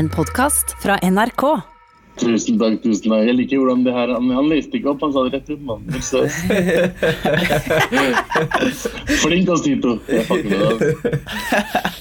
En 0.00 0.08
podkast 0.08 0.72
fra 0.80 0.94
NRK. 1.04 1.42
Tusen 2.20 2.56
takk, 2.56 2.78
tusen 2.80 3.10
takk. 3.10 3.26
Jeg 3.28 3.34
liker 3.36 3.58
hvordan 3.60 3.82
det 3.84 3.92
her 3.92 4.08
Han, 4.14 4.30
han 4.32 4.46
leste 4.48 4.76
ikke 4.78 4.88
opp, 4.94 5.02
han 5.04 5.12
sa 5.12 5.20
det 5.26 5.32
rett 5.34 5.48
ut, 5.50 5.60
mann. 5.68 5.82
Flink 9.20 9.48
av 9.52 9.58
Tito. 9.66 9.92
Jeg 10.08 10.24
fucker 10.30 10.50
med 10.54 10.60
deg. 10.80 10.88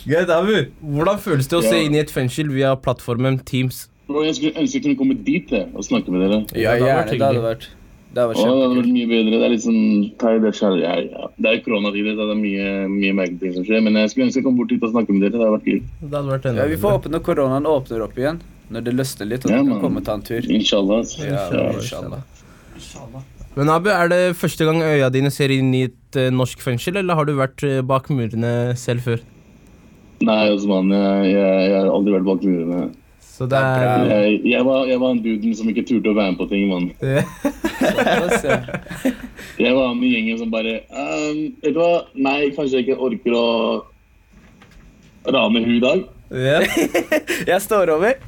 Greit, 0.06 0.32
Abu. 0.32 0.56
Hvordan 0.96 1.20
føles 1.26 1.48
det 1.52 1.58
å 1.60 1.64
se 1.66 1.76
inn 1.90 1.96
i 1.98 2.00
et 2.06 2.14
fengsel 2.16 2.48
via 2.56 2.72
plattformen 2.80 3.36
Teams? 3.44 3.90
Bro, 4.08 4.24
Jeg 4.30 4.36
skulle 4.40 4.56
ønske 4.64 4.76
jeg 4.80 4.84
kunne 4.88 5.00
komme 5.04 5.16
dit 5.28 5.44
jeg, 5.52 5.68
og 5.76 5.84
snakke 5.90 6.08
med 6.16 6.20
dere. 6.24 6.40
Ja, 6.56 6.80
det 6.80 6.88
hadde 6.88 6.96
vært 6.96 7.12
gjerne. 7.18 7.20
Det 7.20 7.28
hadde 7.28 7.52
hyggelig. 7.52 7.79
Det 8.10 8.24
hadde 8.24 8.36
kjempekult. 8.40 8.86
det 8.88 8.94
mye 8.96 9.08
bedre. 9.10 9.32
Det 9.38 9.46
er 9.46 9.52
litt 9.54 9.64
sånn 9.64 9.82
thai, 10.22 10.32
det, 10.42 10.52
er 10.66 10.78
ja, 10.82 10.94
ja. 11.06 11.28
det 11.38 11.50
er 11.52 11.60
koronatider, 11.66 12.16
så 12.18 12.26
det 12.26 12.36
er 12.36 12.40
mye, 12.42 12.70
mye 12.90 13.18
merkelige 13.20 13.42
ting 13.44 13.58
som 13.60 13.68
skjer. 13.68 13.84
Men 13.86 14.00
jeg 14.02 14.14
skulle 14.14 14.30
ønske 14.30 14.42
jeg 14.42 14.48
kom 14.48 14.58
bort 14.58 14.74
hit 14.74 14.86
og 14.88 14.96
snakke 14.96 15.14
med 15.14 15.26
dere. 15.28 15.36
Det 15.36 15.44
hadde 15.44 15.58
vært 15.58 15.68
gøy. 15.70 15.82
Det 16.02 16.16
hadde 16.18 16.34
vært 16.34 16.48
Ja, 16.58 16.70
vi 16.72 16.80
får 16.82 16.96
håpe 16.98 17.12
når 17.14 17.26
koronaen 17.28 17.70
åpner 17.70 18.06
opp 18.08 18.18
igjen, 18.18 18.40
når 18.74 18.88
det 18.88 18.96
løsner 18.98 19.30
litt, 19.30 19.46
og 19.46 19.54
Ja, 19.54 19.60
du 19.62 19.74
kan 19.76 19.84
komme 19.86 20.02
og 20.02 20.08
ta 20.10 20.16
en 20.18 20.26
tur. 20.26 20.50
Inshallah. 20.58 21.04
ass. 21.06 21.18
Ja, 21.22 21.46
inshallah. 21.76 22.24
inshallah. 22.80 23.28
Men 23.60 23.70
Abu, 23.74 23.90
er 23.94 24.10
det 24.10 24.22
første 24.40 24.66
gang 24.66 24.82
øya 24.82 25.10
dine 25.14 25.30
ser 25.34 25.54
inn 25.54 25.70
i 25.76 25.84
et 25.90 26.18
eh, 26.18 26.30
norsk 26.34 26.62
fengsel, 26.64 26.98
eller 27.02 27.18
har 27.18 27.30
du 27.30 27.36
vært 27.38 27.62
eh, 27.68 27.82
bak 27.86 28.10
murene 28.10 28.74
selv 28.80 29.06
før? 29.06 29.22
Nei, 30.26 30.50
Osman. 30.54 30.90
Jeg, 30.94 31.30
jeg, 31.34 31.70
jeg 31.70 31.78
har 31.78 31.94
aldri 31.94 32.18
vært 32.18 32.28
bak 32.28 32.46
murene. 32.46 32.90
Så 33.40 33.46
det 33.48 33.56
er 33.56 34.10
Jeg, 34.10 34.42
jeg, 34.52 34.64
var, 34.68 34.82
jeg 34.90 35.00
var 35.00 35.14
en 35.16 35.22
duden 35.24 35.54
som 35.56 35.70
ikke 35.72 35.86
turte 35.88 36.12
å 36.12 36.16
være 36.18 36.34
med 36.34 36.40
på 36.42 36.48
ting, 36.52 36.68
mann. 36.68 36.90
Jeg 39.60 39.76
var 39.76 39.94
med 39.96 40.08
i 40.08 40.12
gjengen 40.12 40.38
som 40.42 40.52
bare 40.52 40.74
um, 40.92 41.40
Vet 41.64 41.74
du 41.76 41.80
hva? 41.80 42.04
Nei, 42.20 42.50
kanskje 42.56 42.80
jeg 42.80 42.86
ikke 42.88 43.06
orker 43.08 43.36
å 43.36 43.48
rane 45.32 45.64
hun 45.64 45.74
i 45.78 45.82
dag. 45.84 46.04
Ja. 46.36 46.60
Jeg 47.52 47.60
står 47.64 47.94
over. 47.96 48.20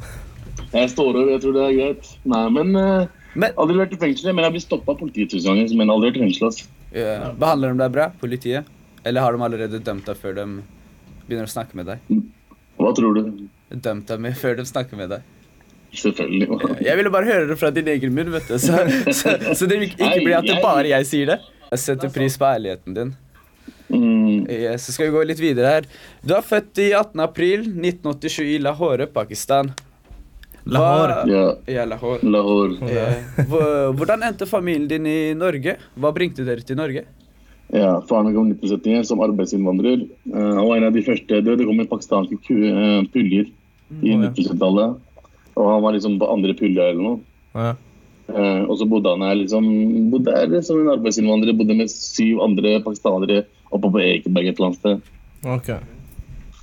Jeg 0.71 0.89
står 0.95 1.11
over, 1.11 1.29
jeg 1.33 1.43
tror 1.43 1.55
det 1.57 1.63
er 1.67 1.75
greit. 1.75 2.09
Nei, 2.31 2.43
men 2.55 2.75
uh, 2.75 3.03
Men 3.35 3.55
Aldri 3.59 3.79
vært 3.83 3.95
i 3.95 3.99
fengsel, 3.99 4.31
men 4.31 4.47
jeg 4.47 4.55
blir 4.55 4.63
stoppa 4.63 4.95
av 4.95 4.99
politiet 4.99 5.31
tusen 5.31 5.51
ganger. 5.51 5.71
Men 5.79 5.91
aldri 5.91 6.11
vært 6.11 6.19
i 6.19 6.25
fengsel. 6.25 6.47
altså. 6.51 6.67
Yeah. 6.91 7.31
behandler 7.39 7.75
de 7.75 7.83
deg 7.83 7.95
bra, 7.95 8.09
politiet? 8.19 8.75
Eller 9.07 9.23
har 9.23 9.35
de 9.35 9.43
allerede 9.43 9.79
dømt 9.83 10.07
deg 10.07 10.19
før 10.19 10.35
de 10.39 10.45
begynner 11.27 11.47
å 11.47 11.51
snakke 11.51 11.79
med 11.79 11.91
deg? 11.91 12.23
Hva 12.79 12.91
tror 12.95 13.19
du? 13.19 13.23
Dømt 13.71 14.07
deg 14.07 14.19
med 14.19 14.35
før 14.35 14.57
de 14.59 14.65
snakker 14.67 14.97
med 14.99 15.09
deg? 15.15 15.21
Selvfølgelig. 15.95 16.47
Jeg 16.85 16.95
ville 16.97 17.11
bare 17.11 17.27
høre 17.27 17.47
det 17.49 17.57
fra 17.59 17.69
din 17.75 17.87
egen 17.91 18.13
munn, 18.15 18.31
vet 18.31 18.47
du. 18.47 18.55
Så, 18.59 18.77
så, 19.11 19.33
så 19.55 19.67
det 19.67 19.81
ikke 19.89 20.11
blir 20.23 20.37
at 20.37 20.47
det 20.47 20.59
bare 20.63 20.87
jeg 20.91 21.07
sier 21.09 21.33
det. 21.33 21.39
Jeg 21.71 21.79
setter 21.83 22.11
pris 22.15 22.37
på 22.39 22.47
ærligheten 22.47 22.95
din. 22.95 23.13
Mm, 23.91 24.47
Yes, 24.47 24.85
Så 24.87 24.93
skal 24.95 25.09
vi 25.09 25.15
gå 25.17 25.23
litt 25.27 25.39
videre 25.43 25.67
her. 25.75 25.87
Du 26.23 26.33
er 26.35 26.43
født 26.47 26.79
i 26.79 26.89
18. 26.95 27.19
april 27.23 27.65
1987 27.67 28.53
i 28.55 28.59
Lahore, 28.63 29.07
Pakistan. 29.11 29.73
Hva- 30.61 30.77
Lahore. 30.77 31.17
ja, 31.27 31.45
Ja, 31.79 31.85
Lahore. 31.89 32.19
Lahore. 32.23 32.77
Ja. 32.91 33.07
Hvordan 33.97 34.23
endte 34.27 34.45
familien 34.47 34.87
din 34.87 35.05
i 35.09 35.33
Norge? 35.35 35.75
Hva 35.99 36.11
bringte 36.15 36.45
dere 36.47 36.61
til 36.63 36.77
Norge? 36.79 37.03
Ja, 37.71 37.99
Faren 38.07 38.27
min 38.27 38.35
kom 38.35 38.47
i 38.51 38.55
1971 38.59 39.07
som 39.07 39.19
arbeidsinnvandrer. 39.23 40.01
Eh, 40.27 40.37
Han 40.55 40.67
var 40.67 40.77
en 40.77 40.87
av 40.89 40.93
de 40.93 41.03
første 41.07 41.37
Det, 41.41 41.57
det 41.57 41.65
kom 41.67 41.77
med 41.79 41.87
pakistanske 41.89 42.35
eh, 42.51 43.03
puljer 43.13 43.47
i 43.99 44.13
Å, 44.13 44.17
ja. 44.17 44.31
1970-tallet. 44.31 44.99
Og 45.59 45.67
han 45.67 45.83
var 45.83 45.95
liksom 45.95 46.19
på 46.21 46.29
andre 46.31 46.55
pulja 46.57 46.89
eller 46.91 47.03
noe. 47.03 47.23
Ja. 47.55 47.71
Eh, 48.31 48.61
og 48.63 48.77
så 48.79 48.87
bodde 48.87 49.11
han 49.11 49.23
her 49.25 49.35
liksom, 49.41 49.65
bodde 50.13 50.35
her 50.35 50.53
som 50.63 50.81
en 50.81 50.93
arbeidsinnvandrer. 50.93 51.57
Bodde 51.57 51.77
med 51.77 51.91
syv 51.91 52.41
andre 52.43 52.77
pakistanere 52.85 53.43
oppe 53.71 53.91
på 53.91 54.03
Ekeberg 54.03 54.51
et 54.51 54.59
eller 54.59 54.71
annet 54.71 54.81
sted. 54.81 55.09
Okay. 55.57 55.79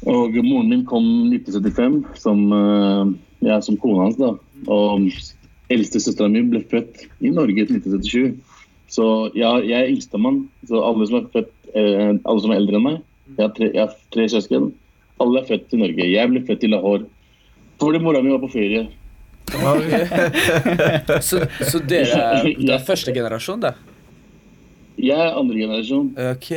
Og 0.09 0.37
moren 0.47 0.70
min 0.70 0.85
kom 0.87 1.07
1975 1.33 1.98
som, 2.23 2.45
eh, 2.55 3.05
ja, 3.48 3.61
som 3.61 3.77
kona 3.77 4.07
hans. 4.07 4.17
da. 4.17 4.35
Og 4.67 5.11
eldstesøstera 5.69 6.31
mi 6.33 6.42
ble 6.42 6.63
født 6.70 7.09
i 7.20 7.33
Norge 7.35 7.65
i 7.65 7.67
1977. 7.67 8.39
Så 8.89 9.31
ja, 9.37 9.59
jeg 9.61 9.77
er 9.77 9.92
yngstemann. 9.92 10.47
Så 10.69 10.81
alle 10.81 11.07
som 11.07 11.20
er 11.20 11.31
født, 11.35 11.52
eh, 11.75 12.17
alle 12.25 12.41
som 12.41 12.52
er 12.52 12.63
eldre 12.63 12.77
enn 12.77 12.86
meg 12.86 13.02
Jeg 13.36 13.45
har 13.45 13.55
tre, 13.55 13.67
jeg 13.75 13.83
har 13.85 13.95
tre 14.11 14.25
søsken. 14.29 14.73
Alle 15.20 15.41
er 15.42 15.48
født 15.51 15.75
i 15.75 15.77
Norge. 15.83 16.05
Jeg 16.08 16.31
ble 16.31 16.41
født 16.47 16.64
i 16.64 16.70
Lahore. 16.73 17.05
Fordi 17.78 18.00
mora 18.02 18.22
mi 18.22 18.33
var 18.34 18.42
på 18.42 18.50
ferie. 18.52 18.89
Så, 21.24 21.40
så 21.64 21.80
dere 21.89 22.18
er, 22.18 22.50
det 22.58 22.74
er 22.74 22.83
første 22.84 23.14
generasjon, 23.16 23.62
da? 23.62 23.72
Jeg 24.98 25.16
er 25.16 25.39
andre 25.39 25.56
generasjon. 25.62 26.11
Ok. 26.34 26.50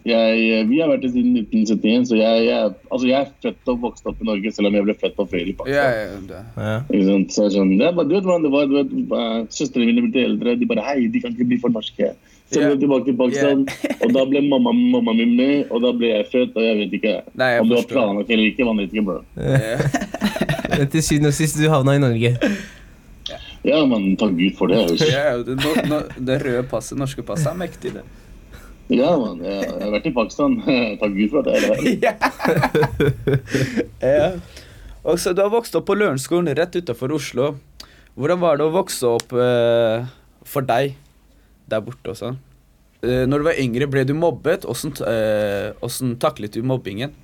Jeg, 0.00 0.60
vi 0.70 0.78
har 0.80 0.88
vært 0.88 1.02
det 1.04 1.10
siden 1.12 1.34
1971, 1.36 2.06
så 2.08 2.16
jeg, 2.16 2.44
jeg, 2.46 2.70
altså 2.88 3.08
jeg 3.10 3.18
er 3.18 3.32
født 3.44 3.68
og 3.68 3.82
vokst 3.82 4.06
opp 4.08 4.22
i 4.22 4.28
Norge, 4.30 4.52
selv 4.56 4.70
om 4.70 4.78
jeg 4.78 4.86
ble 4.86 4.94
født 5.02 5.16
på 5.18 5.26
ferie 5.28 5.52
i 5.52 5.56
Pakistan. 5.58 5.76
Yeah, 5.76 6.46
yeah, 6.56 6.86
yeah. 6.96 7.26
Så 7.34 7.50
sånn, 7.52 7.74
det 7.76 7.84
er 7.84 7.96
bare, 7.98 8.08
du 8.08 8.16
vet 8.16 8.24
hvordan 8.24 8.46
det 8.46 8.52
var, 8.54 8.70
du 8.70 8.78
vet, 8.78 8.94
eh, 8.96 9.36
Søstrene 9.52 9.92
mine 9.92 10.06
ble 10.06 10.24
eldre, 10.30 10.56
de 10.56 10.68
bare 10.70 10.86
hei, 10.88 11.04
de 11.12 11.20
kan 11.20 11.36
ikke 11.36 11.50
bli 11.52 11.60
for 11.60 11.76
norske. 11.76 12.14
Ja. 12.58 12.68
ble 12.72 12.78
tilbake 12.82 13.04
til 13.06 13.16
Pakistan, 13.20 13.60
og 14.02 14.12
da 14.16 14.24
ble 14.26 14.40
mamma, 14.42 14.72
mamma 14.74 15.12
min 15.14 15.36
med, 15.38 15.68
og 15.70 15.84
da 15.84 15.92
ble 15.94 16.08
jeg 16.10 16.26
født, 16.32 16.56
og 16.58 16.64
jeg 16.66 16.78
vet 16.80 16.96
ikke 16.98 17.12
Nei, 17.38 17.50
jeg 17.54 17.60
om 17.62 17.68
det 17.68 17.76
var 17.76 17.82
forstår. 17.84 17.94
planlagt 17.94 18.30
eller 18.34 18.46
ikke. 18.50 18.64
man 18.66 18.80
vet 18.82 18.90
ikke, 18.96 19.04
bro. 19.06 19.20
Ja. 19.38 19.78
Men 20.80 20.88
til 20.90 21.02
syvende 21.06 21.30
og 21.30 21.36
sist, 21.38 21.58
du 21.60 21.68
havna 21.70 21.94
i 21.94 22.02
Norge. 22.02 22.32
Ja, 23.62 23.82
men 23.84 24.16
takk 24.16 24.30
Gud 24.38 24.54
for 24.56 24.70
det. 24.72 24.78
altså. 24.88 25.04
Ja, 25.10 25.36
det, 25.44 25.56
no, 25.60 25.72
no, 25.90 25.98
det 26.16 26.38
røde 26.40 26.62
passet, 26.70 26.96
norske 26.98 27.22
passet, 27.26 27.50
er 27.52 27.58
mektig, 27.60 27.90
det. 27.98 28.04
Ja, 28.90 29.10
man, 29.20 29.42
jeg, 29.44 29.66
jeg 29.68 29.82
har 29.84 29.92
vært 29.92 30.06
i 30.08 30.12
Pakistan. 30.16 30.54
takk 31.02 31.12
Gud 31.18 31.28
for 31.34 31.42
at 31.42 31.50
jeg 31.52 31.58
er 31.60 31.66
her. 31.76 32.88
ja. 34.16 34.30
Og 35.04 35.20
så 35.20 35.32
Du 35.36 35.42
har 35.44 35.52
vokst 35.52 35.76
opp 35.76 35.86
på 35.90 35.94
Lørenskolen 35.98 36.48
rett 36.56 36.74
utafor 36.80 37.12
Oslo. 37.18 37.52
Hvordan 38.16 38.40
var 38.42 38.58
det 38.58 38.66
å 38.66 38.72
vokse 38.74 39.06
opp 39.06 39.30
eh, 39.36 40.08
for 40.48 40.66
deg 40.66 40.96
der 41.70 41.82
borte 41.84 42.12
også. 42.12 42.34
Eh, 43.00 43.24
når 43.28 43.40
du 43.40 43.48
var 43.48 43.60
yngre, 43.60 43.88
ble 43.88 44.04
du 44.04 44.12
mobbet? 44.16 44.66
Åssen 44.68 44.92
uh, 45.00 46.16
taklet 46.20 46.56
du 46.56 46.62
mobbingen? 46.66 47.14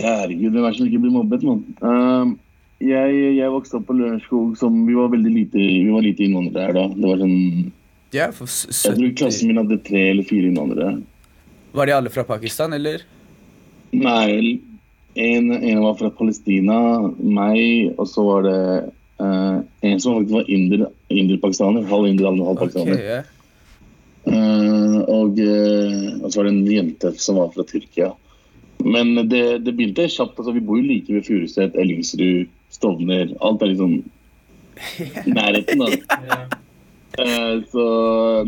Herregud, 0.00 0.52
det 0.52 0.60
er 0.60 0.64
verst 0.66 0.80
som 0.80 0.88
ikke 0.88 1.02
bli 1.02 1.12
mobbet, 1.14 1.44
mann? 1.46 1.62
Uh, 1.80 2.34
jeg, 2.80 3.16
jeg 3.36 3.52
vokste 3.52 3.78
opp 3.80 3.88
på 3.90 3.96
Lørenskog 3.98 4.54
som 4.56 4.76
Vi 4.88 4.94
var 4.96 5.10
veldig 5.12 5.32
lite, 5.34 5.60
vi 5.60 5.90
var 5.92 6.04
lite 6.04 6.24
innvandrere 6.24 6.68
her 6.68 6.76
da. 6.76 6.84
Det 6.94 7.08
var 7.08 7.20
sånn 7.20 7.40
Ja, 8.16 8.28
for 8.34 8.48
70... 8.48 8.76
Jeg 8.86 8.98
tror 8.98 9.16
klassen 9.22 9.50
min 9.50 9.60
hadde 9.60 9.80
tre 9.86 10.04
eller 10.14 10.28
fire 10.28 10.50
innvandrere. 10.50 10.94
Var 11.76 11.86
de 11.86 11.96
alle 11.96 12.12
fra 12.12 12.24
Pakistan, 12.26 12.72
eller? 12.76 13.04
Nei, 13.94 14.60
en, 15.14 15.50
en 15.54 15.82
var 15.84 15.98
fra 15.98 16.10
Palestina, 16.14 16.78
meg, 17.18 17.92
og 17.96 18.08
så 18.10 18.24
var 18.26 18.46
det 18.46 18.62
uh, 19.22 19.60
en 19.86 20.00
som 20.02 20.18
faktisk 20.18 20.36
var 20.36 20.50
inder, 20.50 20.88
inder-pakistaner. 21.10 21.86
Halv 21.90 22.10
inder, 22.10 22.30
halv 22.30 22.58
pakistaner. 22.64 23.04
ja. 23.04 23.20
Eh, 23.20 23.36
og, 24.28 25.38
eh, 25.40 26.08
og 26.20 26.28
så 26.28 26.40
var 26.40 26.48
det 26.48 26.54
en 26.54 26.66
jente 26.68 27.12
som 27.22 27.40
var 27.40 27.52
fra 27.54 27.64
Tyrkia. 27.68 28.12
Men 28.84 29.14
det, 29.28 29.64
det 29.64 29.74
begynte 29.76 30.08
kjapt. 30.08 30.38
altså 30.38 30.54
Vi 30.56 30.64
bor 30.64 30.80
jo 30.80 30.86
like 30.88 31.12
ved 31.12 31.26
Furuset, 31.26 31.76
Ellingsrud, 31.76 32.48
Stovner. 32.72 33.34
Alt 33.44 33.62
er 33.62 33.72
liksom 33.72 34.00
i 35.26 35.34
nærheten. 35.34 35.80
da. 35.84 36.46
Eh, 37.20 37.56
så 37.72 37.84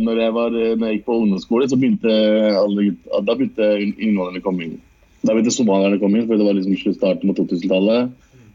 når 0.00 0.20
jeg, 0.22 0.34
var, 0.34 0.50
når 0.54 0.86
jeg 0.86 0.98
gikk 0.98 1.06
på 1.08 1.18
ungdomsskole, 1.20 1.68
så 1.68 1.76
begynte 1.76 2.12
alle 2.56 2.92
da 3.26 3.34
begynte 3.34 3.68
innvandrerne 3.82 4.40
å 4.40 4.46
komme 4.46 4.66
inn. 4.66 4.76
Da 5.22 5.34
begynte 5.34 5.54
somalierne 5.54 5.98
å 5.98 6.02
komme 6.02 6.20
inn, 6.20 6.28
for 6.28 6.40
det 6.40 6.46
var 6.46 6.56
liksom 6.56 6.94
starten 6.96 7.30
på 7.30 7.36
2000-tallet. 7.42 8.12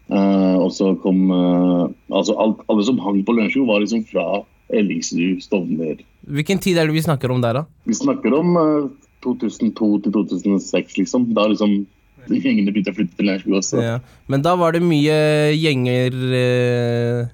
Eh, 0.08 0.56
og 0.58 0.72
så 0.72 0.94
kom 1.04 1.26
eh, 1.36 1.84
altså 2.16 2.38
alt, 2.40 2.62
Alle 2.72 2.86
som 2.88 3.00
hang 3.04 3.20
på 3.28 3.36
Lørenskog, 3.36 3.68
var 3.68 3.84
liksom 3.84 4.06
fra 4.08 4.28
Ellingsrud, 4.70 5.44
Stovner. 5.44 6.02
Hvilken 6.28 6.60
tid 6.64 6.80
er 6.80 6.90
det 6.90 6.96
vi 6.98 7.06
snakker 7.06 7.32
om 7.32 7.44
der, 7.44 7.62
da? 7.62 7.64
Vi 7.88 7.96
snakker 7.96 8.34
om 8.36 8.58
uh, 8.60 8.90
2002 9.24 9.92
til 10.04 10.16
2006, 10.18 10.98
liksom. 11.00 11.30
Da 11.38 11.48
liksom 11.52 11.80
gjengene 12.28 12.74
begynte 12.74 12.92
å 12.92 12.98
flytte 12.98 13.16
til 13.18 13.30
Lørenskog 13.30 13.58
også. 13.62 13.82
Ja. 13.84 13.98
Men 14.28 14.44
da 14.44 14.58
var 14.60 14.76
det 14.76 14.84
mye 14.84 15.18
gjenger 15.56 16.18
uh, 16.34 17.34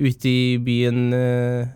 ute 0.00 0.30
i 0.30 0.58
byen 0.64 1.12
uh, 1.12 1.68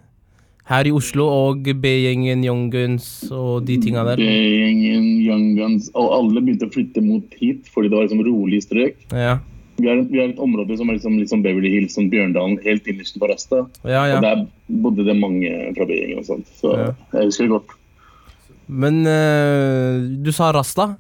her 0.66 0.88
i 0.88 0.94
Oslo, 0.94 1.26
og 1.30 1.68
B-gjengen, 1.82 2.42
Young 2.46 2.70
Guns 2.72 3.28
og 3.30 3.66
de 3.68 3.76
tinga 3.82 4.02
der. 4.08 4.22
B-gjengen, 4.22 5.10
Young 5.22 5.52
Guns, 5.58 5.92
og 5.94 6.14
alle 6.16 6.42
begynte 6.42 6.66
å 6.66 6.72
flytte 6.74 7.04
mot 7.04 7.36
hit 7.38 7.68
fordi 7.70 7.92
det 7.92 8.00
var 8.00 8.08
liksom 8.08 8.24
rolig 8.26 8.64
strøk. 8.64 9.04
Ja, 9.12 9.36
Vi 9.76 9.88
har, 9.88 9.98
vi 10.08 10.18
har 10.22 10.28
et 10.32 10.38
område 10.40 10.76
som 10.78 10.88
er 10.88 10.96
liksom, 10.96 11.18
liksom 11.20 11.42
Beverly 11.44 11.70
Hills, 11.74 11.94
som 11.94 12.06
Bjørndalen, 12.10 12.58
helt 12.64 12.86
innerst 12.88 13.18
på 13.20 13.28
Rasta. 13.28 13.64
ja. 13.84 14.04
Og 14.16 14.22
der 14.24 14.46
bodde 14.82 15.04
det 15.04 15.16
mange 15.20 15.50
fra 15.76 15.84
B-gjengen 15.84 16.18
og 16.22 16.24
sånt. 16.24 16.46
Så 16.60 16.72
Ja. 16.78 16.86
jeg 17.12 17.24
husker 17.28 17.44
det 17.44 17.50
godt. 17.50 17.74
Men 18.68 19.02
eh, 19.06 20.00
du 20.24 20.32
sa 20.32 20.48
Rasta? 20.52 20.96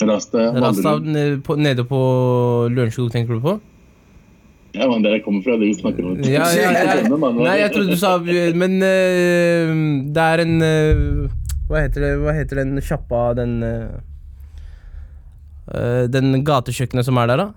Rasta, 0.00 0.38
Rasta 0.56 0.98
nede 1.04 1.40
på, 1.44 1.56
nede 1.60 1.84
på 1.84 1.98
Lørenskog, 2.72 3.10
tenker 3.12 3.34
du 3.36 3.40
på? 3.44 3.60
Ja, 4.72 4.86
men 4.88 5.02
der 5.02 5.16
jeg 5.18 5.24
kommer 5.24 5.42
fra, 5.42 5.58
det 5.58 5.66
vi 5.66 5.74
snakker 5.74 6.06
om. 6.06 6.16
Ja, 6.24 6.46
ja, 6.54 6.70
ja. 6.70 7.02
Nei, 7.42 7.56
jeg 7.58 7.72
trodde 7.74 7.90
du 7.90 7.98
sa 7.98 8.14
Men 8.54 8.78
eh, 8.86 9.72
det 10.14 10.22
er 10.30 10.42
en 10.44 10.62
eh, 10.62 11.02
Hva 11.68 11.82
heter 11.82 12.00
det 12.06 12.12
Hva 12.22 12.32
heter 12.38 12.62
den 12.62 12.78
sjappa, 12.80 13.34
den 13.34 13.58
Den 16.10 16.44
gatekjøkkenet 16.44 17.04
som 17.06 17.18
er 17.22 17.26
der, 17.30 17.36
da? 17.44 17.48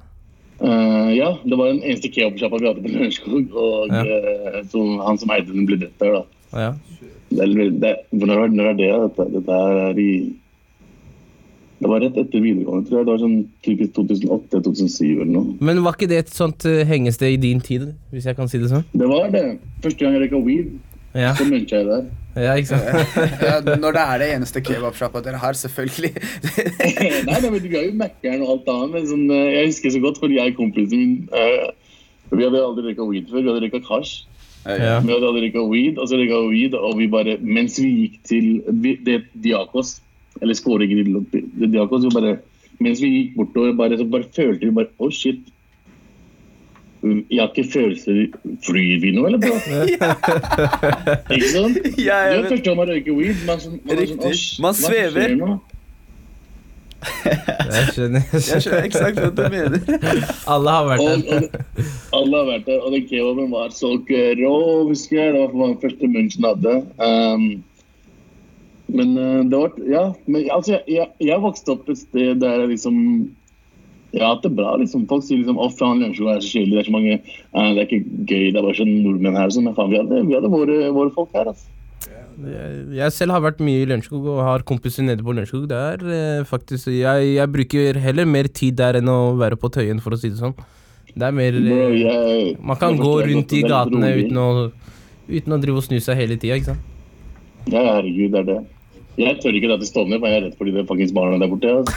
Uh, 0.64 1.10
ja, 1.12 1.32
det 1.44 1.58
var 1.60 1.72
den 1.74 1.82
eneste 1.84 2.12
kebabsjappa 2.14 2.60
vi 2.62 2.68
hadde 2.70 2.84
på 2.86 2.92
Lørenskog. 2.94 3.56
Og 3.58 3.88
Ja. 3.92 4.04
eh, 4.06 4.62
som, 4.72 5.00
han 5.02 5.18
som 5.18 5.30
eide 5.34 5.50
den, 5.52 5.66
ble 5.66 5.80
drept 5.82 6.00
der, 6.00 6.14
da. 6.14 6.24
Ja. 6.54 6.74
Det 7.34 7.48
det, 7.82 7.96
når, 8.14 8.44
er- 8.44 8.54
når 8.54 8.70
er 8.70 8.74
det? 8.78 8.90
Dette, 9.18 9.26
dette 9.34 9.52
er 9.58 9.98
i 10.00 10.10
Det 11.84 11.90
var 11.90 12.00
rett 12.00 12.16
etter 12.22 12.40
videregående, 12.40 12.88
tror 12.88 13.00
jeg. 13.02 13.06
Det 13.08 13.12
var 13.12 13.20
sånn 13.20 13.40
typisk 13.66 13.92
2008-2007 13.98 15.08
eller 15.18 15.32
noe. 15.34 15.56
Men 15.60 15.82
var 15.84 15.98
ikke 15.98 16.08
det 16.14 16.20
et 16.22 16.30
sånt 16.32 16.64
eh, 16.70 16.86
hengested 16.88 17.34
i 17.34 17.40
din 17.44 17.60
tid, 17.60 17.90
hvis 18.14 18.24
jeg 18.30 18.38
kan 18.38 18.48
si 18.48 18.62
det 18.62 18.70
sånn? 18.72 18.86
Det 18.94 19.10
var 19.10 19.28
det. 19.34 19.42
Første 19.84 20.00
gang 20.06 20.14
jeg 20.16 20.22
røyka 20.30 20.40
weed, 20.46 20.70
Ja, 21.14 21.34
så 21.36 21.44
muncha 21.50 21.82
jeg 21.82 21.90
der. 21.90 22.06
Ja 22.40 22.56
ikke 22.58 22.70
sant? 22.72 23.18
Ja, 23.46 23.60
når 23.62 23.96
det 23.96 24.04
er 24.04 24.22
det 24.22 24.28
eneste 24.38 24.62
kebabsjappa 24.66 25.22
dere 25.26 25.40
har, 25.42 25.58
selvfølgelig. 25.58 26.12
Nei, 27.28 27.40
nei, 27.40 27.50
men 27.50 27.60
Du 27.62 27.70
har 27.76 27.88
jo 27.88 27.96
Mækkern 28.00 28.44
og 28.46 28.54
alt 28.56 28.70
annet. 28.74 28.94
Men 28.96 29.10
sånn, 29.12 29.26
eh, 29.34 29.50
jeg 29.58 29.72
husker 29.72 29.96
så 29.96 30.04
godt, 30.04 30.22
fordi 30.24 30.40
jeg 30.40 30.54
og 30.56 30.62
kompisen 30.62 31.02
min 31.04 31.16
uh, 31.34 31.72
Vi 32.34 32.46
hadde 32.46 32.64
aldri 32.64 32.88
røyka 32.90 33.08
weed 33.10 33.30
før. 33.30 33.44
Vi 33.44 33.52
hadde 33.52 33.66
røyka 33.68 33.84
cash. 33.86 34.24
Ja. 34.66 34.98
Vi 35.04 35.12
hadde 35.12 35.30
aldri 35.30 35.48
røyka 35.50 35.66
weed, 35.68 36.00
og 36.00 36.10
så 36.10 36.18
røyka 36.20 36.40
vi 36.48 36.56
weed, 36.56 36.78
og 36.80 36.98
vi 37.02 37.10
bare 37.12 37.38
Mens 37.44 37.78
vi 37.82 37.92
gikk 38.02 38.20
til 38.32 38.50
vi- 38.82 38.98
det 39.04 39.22
Diakos, 39.44 40.00
eller 40.42 40.58
skåregrill 40.58 41.20
det 41.32 41.72
Diakos, 41.76 42.08
vi 42.08 42.16
bare 42.16 42.38
Mens 42.80 43.02
vi 43.04 43.12
gikk 43.12 43.36
bortover, 43.38 43.76
bare, 43.78 44.00
så 44.00 44.08
bare 44.10 44.32
følte 44.34 44.66
vi 44.66 44.76
bare 44.80 44.90
Å, 44.98 45.06
oh, 45.06 45.12
shit. 45.14 45.44
Jeg 47.04 47.40
har 47.42 47.50
ikke 47.52 47.72
følelser 47.74 48.20
Flyr 48.64 49.00
vi 49.04 49.12
nå, 49.12 49.26
eller 49.28 49.42
bro? 49.44 49.58
ikke 51.36 51.50
sant? 51.52 51.78
Ja, 52.08 52.20
det 52.30 52.38
er 52.38 52.48
første 52.48 52.64
gang 52.70 52.80
man 52.80 52.90
røyker 52.94 53.18
weed. 53.18 53.44
Man, 53.44 53.48
man, 53.48 53.64
sånn- 53.66 53.80
man, 53.84 54.02
Riktig. 54.04 54.36
Man 54.64 54.78
svever.» 54.80 55.36
Jeg 57.74 57.88
skjønner. 57.92 58.24
Jeg 58.32 58.64
skjønner 58.64 58.86
eksakt 58.88 59.20
hva 59.20 59.30
du 59.36 59.42
mener. 59.52 59.82
Alle 60.48 60.76
har 60.78 60.88
vært 60.88 61.04
der. 61.04 61.44
og, 61.44 61.88
alle 62.16 62.40
har 62.40 62.48
vært 62.48 62.66
der, 62.70 62.80
og 62.80 62.96
den 62.96 63.06
kebaben 63.10 63.52
var 63.52 63.76
så 63.76 63.92
rå, 64.00 64.56
husker 64.88 65.20
jeg. 65.20 65.34
Det 65.36 65.42
var 65.42 65.52
for 65.52 65.66
den 65.66 65.78
første 65.84 66.12
munchen 66.14 66.48
hadde. 66.48 66.76
Um, 67.04 67.46
men 68.94 69.18
eh, 69.18 69.40
det 69.50 69.58
var 69.58 69.72
Ja, 69.90 70.04
men 70.28 70.50
altså, 70.52 70.78
jeg, 70.78 70.84
jeg, 70.88 71.08
jeg 71.28 71.42
vokste 71.42 71.74
opp 71.74 71.90
et 71.90 72.00
sted 72.04 72.40
der 72.44 72.64
jeg 72.64 72.76
liksom 72.76 72.98
jeg 74.14 74.42
det 74.44 74.50
er 74.52 74.56
bra. 74.56 74.76
liksom. 74.78 75.08
Folk 75.10 75.24
sier 75.26 75.40
liksom 75.42 75.58
'Å, 75.58 75.70
faen, 75.74 76.02
Lørenskog 76.02 76.30
er 76.30 76.42
så 76.42 76.52
kjedelig'. 76.54 76.74
Det 76.74 76.82
er 76.82 76.90
så 76.90 76.98
mange 76.98 77.14
eh, 77.14 77.70
Det 77.74 77.80
er 77.82 77.88
ikke 77.88 78.04
gøy, 78.30 78.46
det 78.52 78.58
er 78.58 78.66
bare 78.68 78.80
sånn 78.80 78.94
nordmenn 79.04 79.40
her 79.40 79.50
sånn. 79.50 79.66
Men 79.66 79.78
faen, 79.78 79.90
vi 79.90 79.98
hadde, 80.02 80.26
vi 80.28 80.36
hadde 80.38 80.52
våre, 80.54 80.78
våre 80.94 81.14
folk 81.14 81.34
her, 81.34 81.50
altså. 81.54 81.70
Jeg, 82.34 83.14
selv 83.14 83.36
har 83.36 83.44
vært 83.44 83.60
mye 83.62 83.84
i 83.84 83.86
Lørenskog 83.86 84.26
og 84.26 84.40
har 84.42 84.64
kompiser 84.66 85.06
nede 85.06 85.26
på 85.26 85.34
Lørenskog. 85.34 85.68
Det 85.70 85.78
er 85.78 86.06
eh, 86.18 86.46
faktisk 86.50 86.90
jeg, 86.90 87.36
jeg 87.36 87.52
bruker 87.54 88.00
heller 88.02 88.26
mer 88.26 88.50
tid 88.50 88.78
der 88.80 88.98
enn 89.00 89.10
å 89.10 89.36
være 89.38 89.58
på 89.62 89.70
Tøyen, 89.74 90.02
for 90.02 90.16
å 90.16 90.20
si 90.20 90.32
det 90.34 90.42
sånn. 90.42 90.56
Det 91.14 91.28
er 91.28 91.36
mer 91.36 91.58
Bro, 91.60 91.78
eh, 91.78 91.98
jeg, 92.02 92.56
Man 92.62 92.80
kan 92.82 92.98
gå 92.98 93.14
rundt 93.28 93.54
i 93.54 93.62
gatene 93.66 94.14
uten 94.18 94.40
å, 94.42 94.48
uten 95.30 95.54
å 95.54 95.62
drive 95.62 95.82
og 95.82 95.86
snu 95.86 96.00
seg 96.02 96.18
hele 96.22 96.40
tida, 96.42 96.58
ikke 96.58 96.74
sant. 96.74 96.90
Ja, 97.70 97.84
herregud, 97.96 98.34
det 98.34 98.42
er 98.42 98.50
det. 98.50 98.62
Jeg 99.18 99.36
tør 99.44 99.54
ikke 99.54 99.68
dra 99.70 99.76
til 99.78 99.88
Stovner, 99.92 100.18
for 100.20 100.26
jeg 100.32 100.40
er 100.40 100.46
redd 100.48 100.56
for 100.58 100.66
de 100.66 100.84
fuckings 100.90 101.12
barna 101.14 101.38
der 101.38 101.52
borte. 101.52 101.70
Altså. 101.70 101.94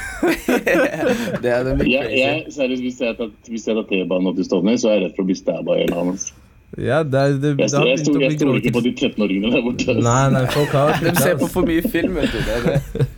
Det 1.42 1.50
er 1.52 1.62
det 1.64 1.86
Jeg, 1.88 2.10
jeg, 2.18 2.42
seriøst, 2.52 2.82
hvis 2.84 2.98
jeg 3.00 3.16
tar, 3.16 3.30
hvis 3.48 3.64
jeg 3.70 3.76
tar 3.78 3.86
T-banen 3.88 4.28
opp 4.32 4.36
til 4.36 4.44
Stovner, 4.44 4.76
så 4.76 4.90
er 4.90 4.98
jeg 4.98 5.04
redd 5.06 5.14
for 5.16 5.24
å 5.24 5.28
bli 5.30 5.36
stabba 5.38 5.78
i 5.78 5.86
en 5.86 5.94
annen. 5.96 6.12
altså. 6.18 6.34
Ja, 6.76 6.98
det, 7.06 7.14
er- 7.22 7.38
det, 7.40 7.52
det 7.56 7.64
Jeg, 7.64 7.70
har 7.72 8.02
stoler- 8.04 8.58
ikke 8.60 8.72
på 8.74 8.82
de 8.84 8.92
13-åringene 9.00 9.52
der 9.54 9.62
borte. 9.64 9.86
altså. 9.88 10.04
Nei, 10.04 10.24
nei, 10.36 10.44
folk 10.52 10.74
har 10.76 10.98
De 11.06 11.14
ser 11.22 11.38
på 11.40 11.48
for 11.56 11.64
mye 11.70 11.88
film, 11.88 12.18
vet 12.20 12.34
du. 12.34 12.40
Det 12.44 12.58
er 12.58 12.66
det. 12.68 13.06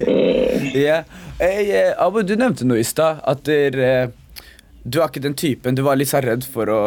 Eh, 0.00 0.76
Ja. 0.80 1.02
Hey, 1.40 1.70
eh, 1.72 1.92
Abu, 2.06 2.22
du 2.22 2.34
nevnte 2.36 2.64
noe 2.68 2.80
i 2.80 2.84
stad. 2.86 3.18
At 3.28 3.42
dere 3.48 3.88
eh, 3.90 4.08
du 4.88 5.00
er 5.02 5.08
ikke 5.10 5.20
den 5.22 5.34
typen 5.36 5.74
Du 5.76 5.82
var 5.84 5.96
litt 6.00 6.08
så 6.08 6.20
redd 6.24 6.44
for 6.48 6.70
å 6.72 6.78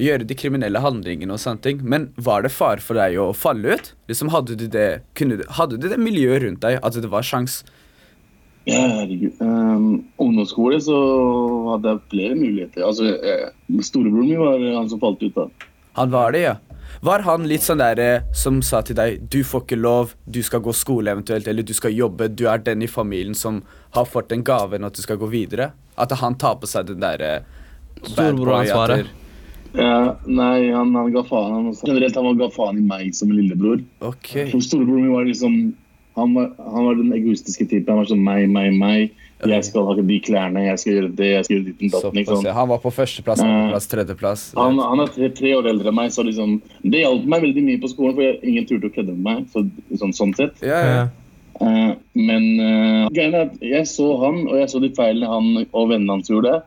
gjøre 0.00 0.24
de 0.26 0.34
kriminelle 0.38 0.80
handlingene 0.80 1.34
og 1.34 1.40
sånne 1.42 1.60
ting. 1.64 1.82
Men 1.84 2.08
var 2.16 2.42
det 2.46 2.52
fare 2.54 2.80
for 2.80 2.96
deg 2.96 3.18
å 3.20 3.30
falle 3.36 3.76
ut? 3.76 3.92
Liksom 4.08 4.30
Hadde 4.32 4.56
du 4.56 4.66
det, 4.72 5.02
kunne, 5.18 5.36
du- 5.42 5.48
hadde 5.58 5.76
du 5.80 5.88
det 5.92 5.98
miljøet 6.00 6.42
rundt 6.46 6.60
deg? 6.64 6.78
At 6.82 6.94
det 6.96 7.10
var 7.12 7.22
sjans? 7.22 7.62
ja, 8.64 8.78
herregud. 8.78 9.40
Um, 9.42 10.04
ungdomsskole 10.22 10.76
så 10.80 10.96
hadde 11.72 11.90
jeg 11.96 12.02
flere 12.12 12.34
muligheter. 12.38 12.84
Altså, 12.86 13.08
Storebroren 13.82 14.28
min 14.28 14.38
var 14.38 14.62
han 14.78 14.88
som 14.88 15.00
falt 15.02 15.22
ut 15.26 15.34
da. 15.34 15.48
Han 15.98 16.12
var 16.14 16.30
det, 16.32 16.44
ja. 16.44 16.52
Var 17.00 17.24
han 17.26 17.48
litt 17.48 17.64
sånn 17.64 17.80
der 17.80 18.00
eh, 18.02 18.26
som 18.36 18.60
sa 18.62 18.82
til 18.86 18.98
deg 18.98 19.24
Du 19.32 19.40
får 19.46 19.64
ikke 19.64 19.78
lov, 19.80 20.12
du 20.24 20.42
skal 20.44 20.62
gå 20.64 20.74
skole 20.76 21.10
eventuelt, 21.14 21.48
eller 21.48 21.66
du 21.66 21.74
skal 21.74 21.94
jobbe, 21.94 22.28
du 22.28 22.46
er 22.50 22.62
den 22.62 22.84
i 22.84 22.90
familien 22.90 23.34
som 23.38 23.62
har 23.96 24.06
fått 24.08 24.30
den 24.30 24.44
gaven 24.44 24.84
at 24.84 24.94
du 24.96 25.02
skal 25.02 25.18
gå 25.20 25.30
videre? 25.32 25.72
At 25.96 26.12
han 26.20 26.38
tar 26.38 26.60
på 26.60 26.70
seg 26.70 26.88
den 26.92 27.02
der 27.02 27.26
eh, 27.26 27.42
Storebroransvaret. 28.02 29.10
Ja, 29.72 30.18
nei, 30.28 30.68
han, 30.72 30.90
han 30.94 31.12
ga 31.14 31.22
faen. 31.24 31.52
Han, 31.54 31.68
også. 31.70 31.86
generelt 31.88 32.16
han 32.18 32.40
ga 32.40 32.48
faen 32.52 32.80
i 32.80 32.84
meg 32.84 33.14
som 33.16 33.32
lillebror. 33.32 33.80
Okay. 34.04 34.50
For 34.50 34.64
Storebroren 34.64 35.06
min 35.06 35.14
var 35.14 35.28
liksom 35.28 35.56
han 36.14 36.34
var, 36.36 36.50
han 36.58 36.84
var 36.84 36.98
den 36.98 37.12
egoistiske 37.16 37.64
typen. 37.70 37.88
Han 37.94 38.02
var 38.02 38.10
sånn 38.10 38.24
meg, 38.24 38.44
meg, 38.52 38.74
meg. 38.76 39.14
Jeg 39.50 39.64
skal 39.66 39.86
ha 39.88 39.94
de 39.98 40.18
klærne, 40.22 40.60
jeg 40.68 40.78
skal 40.78 40.92
gjøre 40.96 41.08
det, 41.18 41.30
jeg 41.32 41.46
skal 41.46 41.56
gjøre 41.56 41.66
ditt 41.66 41.80
og 41.88 41.94
datten. 41.96 42.18
ikke 42.20 42.36
sant? 42.36 42.50
Han 42.58 42.68
var 42.70 42.82
på 42.82 42.92
førsteplass, 42.94 43.42
andreplass, 43.42 43.88
tredjeplass. 43.90 44.44
Han, 44.58 44.78
han 44.78 45.02
er 45.02 45.10
tre, 45.16 45.30
tre 45.34 45.54
år 45.56 45.66
eldre 45.72 45.90
enn 45.90 45.98
meg, 45.98 46.12
så 46.14 46.22
liksom, 46.26 46.60
det 46.84 47.02
hjalp 47.02 47.26
meg 47.32 47.42
veldig 47.48 47.64
mye 47.66 47.80
på 47.82 47.90
skolen. 47.90 48.14
For 48.18 48.26
jeg, 48.26 48.38
ingen 48.52 48.68
turte 48.70 48.92
å 48.92 48.94
kødde 48.94 49.16
med 49.16 49.24
meg. 49.26 49.48
Så, 49.50 49.64
sånn, 49.98 50.14
sånn 50.14 50.36
sett. 50.38 50.62
Ja, 50.62 50.78
ja. 50.86 51.02
Eh, 51.62 51.90
men 52.18 52.46
uh, 52.58 53.08
greia 53.12 53.30
er 53.30 53.40
at 53.44 53.58
jeg 53.62 53.88
så 53.90 54.08
han, 54.22 54.44
og 54.48 54.56
jeg 54.58 54.70
så 54.72 54.80
de 54.82 54.92
feilene 54.96 55.30
han 55.30 55.50
og 55.64 55.90
vennene 55.90 56.16
hans 56.16 56.30
gjorde. 56.30 56.60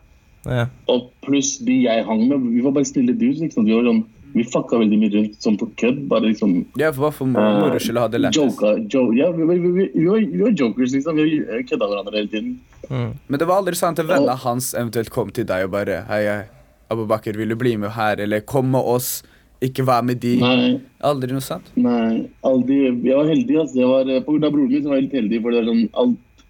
Ja. 0.45 0.67
Og 0.91 1.09
pluss 1.25 1.55
de 1.65 1.79
jeg 1.87 2.05
hang 2.05 2.27
med. 2.27 2.43
Vi 2.53 2.63
var 2.65 2.75
bare 2.75 2.87
snille 2.87 3.15
dudes. 3.17 3.41
Liksom. 3.41 3.65
Vi, 3.67 3.75
var 3.75 3.87
sånn, 3.87 4.03
vi 4.35 4.43
fucka 4.43 4.77
veldig 4.81 4.97
mye 4.99 5.11
rundt 5.13 5.35
sånn 5.43 5.55
på 5.59 5.69
kødd. 5.79 6.01
Bare 6.11 6.27
liksom 6.27 6.57
ja, 6.79 6.89
for 6.91 7.05
hva 7.05 7.11
for 7.15 7.29
moro 7.31 7.79
skyld 7.79 8.01
hadde 8.01 8.19
lættis? 8.19 8.41
Joka, 8.41 8.73
jo, 8.91 9.05
ja, 9.15 9.29
vi, 9.35 9.45
vi, 9.47 9.59
vi, 9.63 9.85
vi, 9.93 10.07
var, 10.09 10.19
vi 10.19 10.41
var 10.43 10.51
jokers, 10.59 10.91
liksom. 10.97 11.21
Vi 11.23 11.63
kødda 11.69 11.87
hverandre 11.91 12.19
hele 12.19 12.31
tiden. 12.33 12.57
Mm. 12.89 13.13
Men 13.27 13.41
det 13.41 13.47
var 13.47 13.61
aldri 13.61 13.79
sånn 13.79 13.95
at 13.95 14.03
vennene 14.03 14.35
hans 14.43 14.73
eventuelt 14.75 15.09
kom 15.13 15.31
til 15.33 15.47
deg 15.49 15.63
og 15.65 15.71
bare 15.73 16.03
Hei, 16.09 16.19
hei, 16.27 16.41
Abu 16.93 17.07
Bakr, 17.09 17.33
vil 17.39 17.55
du 17.55 17.57
bli 17.57 17.77
med 17.81 17.95
her? 17.95 18.19
Eller 18.21 18.43
kom 18.45 18.67
med 18.75 18.83
oss, 18.85 19.23
ikke 19.63 19.85
vær 19.87 20.03
med 20.05 20.19
de. 20.21 20.35
Nei, 20.43 20.75
Aldri 21.05 21.31
noe 21.33 21.41
sånt? 21.45 21.71
nei, 21.79 22.27
aldri. 22.45 22.83
Jeg 22.91 23.15
var 23.15 23.31
heldig. 23.31 23.57
Altså. 23.63 23.79
Jeg 23.79 23.89
var, 23.89 24.11
på 24.27 24.35
grunn 24.35 24.47
av 24.49 24.53
broren 24.53 24.71
min 24.73 24.83
så 24.83 24.91
var 24.91 24.99
jeg 24.99 25.07
litt 25.07 25.19
heldig. 25.21 25.41
For 25.45 25.55
det 25.55 25.61
er 25.63 25.69
sånn, 25.71 25.85
alt, 26.03 26.43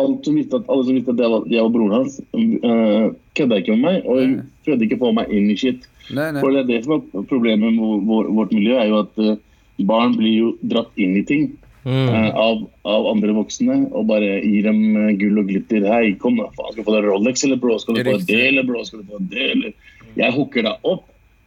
alt 0.00 0.26
som 0.28 0.40
visste 0.40 0.58
at, 0.58 0.72
alle 0.72 0.88
som 0.88 0.96
visste 0.96 1.12
at 1.14 1.20
jeg 1.22 1.34
var, 1.36 1.46
jeg 1.52 1.66
var 1.68 1.74
broren 1.76 1.94
hans, 2.00 2.16
uh, 2.32 3.04
kødda 3.38 3.60
ikke 3.60 3.76
med 3.76 3.84
meg. 3.86 4.08
Og 4.08 4.24
Nei. 4.24 4.48
prøvde 4.66 4.88
ikke 4.88 4.98
å 4.98 5.04
få 5.04 5.12
meg 5.20 5.36
inn 5.36 5.52
i 5.52 5.58
shit. 5.60 5.86
Nei, 6.14 6.30
nei. 6.32 6.40
For 6.40 6.54
det 6.54 6.64
er 6.64 6.70
det 6.70 6.80
som 6.84 6.98
er 6.98 7.28
problemet 7.30 7.72
med 7.72 7.82
vår, 7.82 8.02
vår, 8.06 8.32
vårt 8.38 8.52
miljø, 8.56 8.76
er 8.78 8.90
jo 8.92 9.00
at 9.02 9.22
eh, 9.22 9.38
barn 9.86 10.16
blir 10.18 10.34
jo 10.36 10.50
dratt 10.62 10.92
inn 10.96 11.16
i 11.18 11.24
ting 11.26 11.48
Mm. 11.86 12.08
eh, 12.08 12.34
av, 12.34 12.64
av 12.82 13.04
andre 13.12 13.30
voksne 13.36 13.76
og 13.94 14.08
bare 14.08 14.40
gir 14.42 14.64
dem 14.66 14.80
eh, 14.98 15.12
gull 15.20 15.38
og 15.38 15.46
glitter. 15.46 15.84
Hei, 15.86 16.16
kom 16.18 16.40
da, 16.40 16.48
faen, 16.56 16.72
skal 16.72 16.82
du 16.82 16.88
få 16.88 16.94
deg 16.96 17.04
Rolex, 17.06 17.44
eller 17.46 17.60
bro? 17.62 17.76
Skal 17.78 17.94
du 17.94 18.00
få 18.08 18.16
det, 18.26 18.40
eller 18.48 18.66
bro? 18.66 18.80
Skal 18.88 19.04
du 19.04 19.12
få 19.12 19.20
det, 19.30 19.44
eller? 19.52 19.92
Jeg 20.18 20.34
hooker 20.34 20.66
deg 20.66 20.88
opp. 20.90 21.04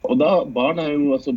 Og 0.07 0.15
da, 0.21 0.29
barn 0.55 0.79
er 0.79 0.93
jo 0.93 1.09
altså, 1.17 1.33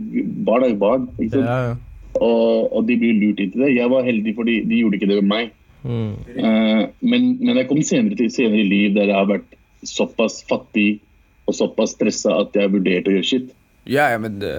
barn 0.47 0.69
er 0.69 0.71
jo 0.71 0.79
barn, 0.85 1.09
ikke 1.17 1.33
sant? 1.35 1.49
Ja, 1.51 1.73
ja. 1.73 1.75
Og, 2.21 2.69
og 2.77 2.87
de 2.87 2.99
blir 3.01 3.19
lurt 3.19 3.43
inn 3.43 3.51
til 3.51 3.65
det. 3.65 3.73
Jeg 3.75 3.91
var 3.91 4.07
heldig, 4.07 4.37
fordi 4.39 4.57
de 4.71 4.79
gjorde 4.85 5.01
ikke 5.01 5.11
det 5.11 5.19
med 5.19 5.31
meg. 5.33 5.51
Mm. 5.83 6.13
Uh, 6.39 6.83
men, 7.03 7.29
men 7.43 7.59
jeg 7.59 7.67
kom 7.73 7.83
senere, 7.83 8.15
til, 8.21 8.31
senere 8.31 8.63
i 8.63 8.69
liv 8.71 8.95
der 8.95 9.11
jeg 9.11 9.19
har 9.19 9.27
vært 9.33 9.57
såpass 9.83 10.45
fattig 10.47 11.01
og 11.47 11.55
såpass 11.55 11.97
stressa 11.97 12.37
at 12.41 12.53
jeg 12.55 12.71
vurderte 12.73 13.11
å 13.11 13.17
gjøre 13.17 13.25
shit. 13.27 13.49
Ja, 13.91 14.11
ja, 14.13 14.19
men 14.23 14.39
det, 14.39 14.53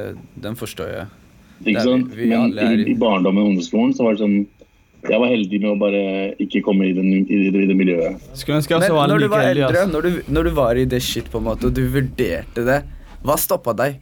den 0.43 0.55
forstår 0.59 0.89
jeg. 0.91 1.05
Ikke 1.63 1.83
sånn? 1.85 2.01
er 2.03 2.09
sant? 2.09 2.15
vi- 2.17 2.25
vi 2.25 2.29
Men 2.29 2.57
i, 2.57 2.83
i- 2.83 2.91
i 2.91 2.95
barndommen 2.99 3.39
og 3.43 3.49
ungdomsskolen 3.53 3.93
så 3.95 4.03
var 4.03 4.17
det 4.17 4.23
sånn 4.25 4.47
Jeg 5.03 5.19
var 5.19 5.27
heldig 5.27 5.57
med 5.59 5.69
å 5.69 5.79
bare 5.79 6.01
ikke 6.39 6.61
komme 6.63 6.85
i, 6.87 6.93
den, 6.95 7.09
i, 7.27 7.49
det, 7.51 7.59
i 7.63 7.67
det 7.67 7.75
miljøet. 7.75 8.21
Skulle 8.39 8.61
ønske 8.61 8.71
jeg 8.71 8.91
var 8.95 9.07
like 9.19 9.29
var 9.33 9.41
heldig. 9.43 9.91
når 9.91 10.01
du, 10.01 10.21
når 10.31 10.43
du 10.43 10.49
var 10.51 10.75
i 10.79 10.85
det 10.85 11.01
shit, 11.03 11.25
på 11.29 11.37
en 11.41 11.43
måte, 11.43 11.65
og 11.67 11.73
du 11.75 11.81
vurderte 11.91 12.63
det, 12.63 12.77
hva 13.21 13.35
stoppa 13.37 13.73
deg? 13.75 13.97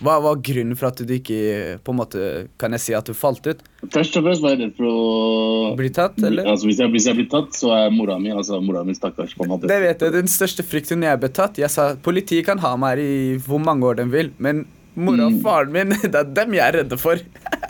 Hva 0.00 0.14
var 0.24 0.38
grunnen 0.40 0.76
for 0.80 0.88
at 0.88 1.00
du 1.04 1.12
ikke 1.12 1.78
på 1.84 1.92
en 1.92 1.98
måte, 1.98 2.22
Kan 2.60 2.72
jeg 2.76 2.80
si 2.80 2.94
at 2.96 3.04
du 3.08 3.12
falt 3.16 3.44
ut? 3.46 3.60
Først 3.92 4.16
og 4.16 4.24
fremst 4.24 4.42
var 4.44 4.54
jeg 4.56 4.62
redd 4.64 4.74
for 4.78 4.88
å 4.88 5.74
Bli 5.76 5.90
tatt, 5.94 6.16
eller? 6.24 6.48
Altså, 6.48 6.68
hvis, 6.70 6.80
jeg, 6.80 6.92
hvis 6.94 7.06
jeg 7.10 7.18
blir 7.20 7.28
tatt, 7.32 7.52
så 7.56 7.72
er 7.76 7.92
mora 7.94 8.16
mi 8.20 8.32
altså 8.32 8.60
mora 8.64 8.82
mi 8.84 8.96
stakkars. 8.96 9.36
på 9.36 9.44
en 9.44 9.52
måte. 9.54 9.68
Det 9.70 9.80
vet 9.84 10.02
jeg, 10.04 10.12
Den 10.16 10.30
største 10.30 10.64
frykten 10.66 11.00
når 11.02 11.12
jeg 11.12 11.22
ble 11.24 11.32
tatt 11.40 11.60
Jeg 11.60 11.72
sa 11.72 11.90
politiet 12.00 12.46
kan 12.48 12.60
ha 12.64 12.74
meg 12.80 12.96
her 12.96 13.04
i 13.04 13.38
hvor 13.44 13.60
mange 13.62 13.86
år 13.86 14.00
de 14.00 14.08
vil, 14.10 14.32
men 14.38 14.64
mora 15.00 15.26
og 15.28 15.36
Mm. 15.36 15.40
faren 15.44 15.72
min, 15.74 15.94
det 16.12 16.14
er 16.14 16.30
dem 16.40 16.54
jeg 16.58 16.64
er 16.68 16.78
redde 16.82 16.98
for. 17.00 17.20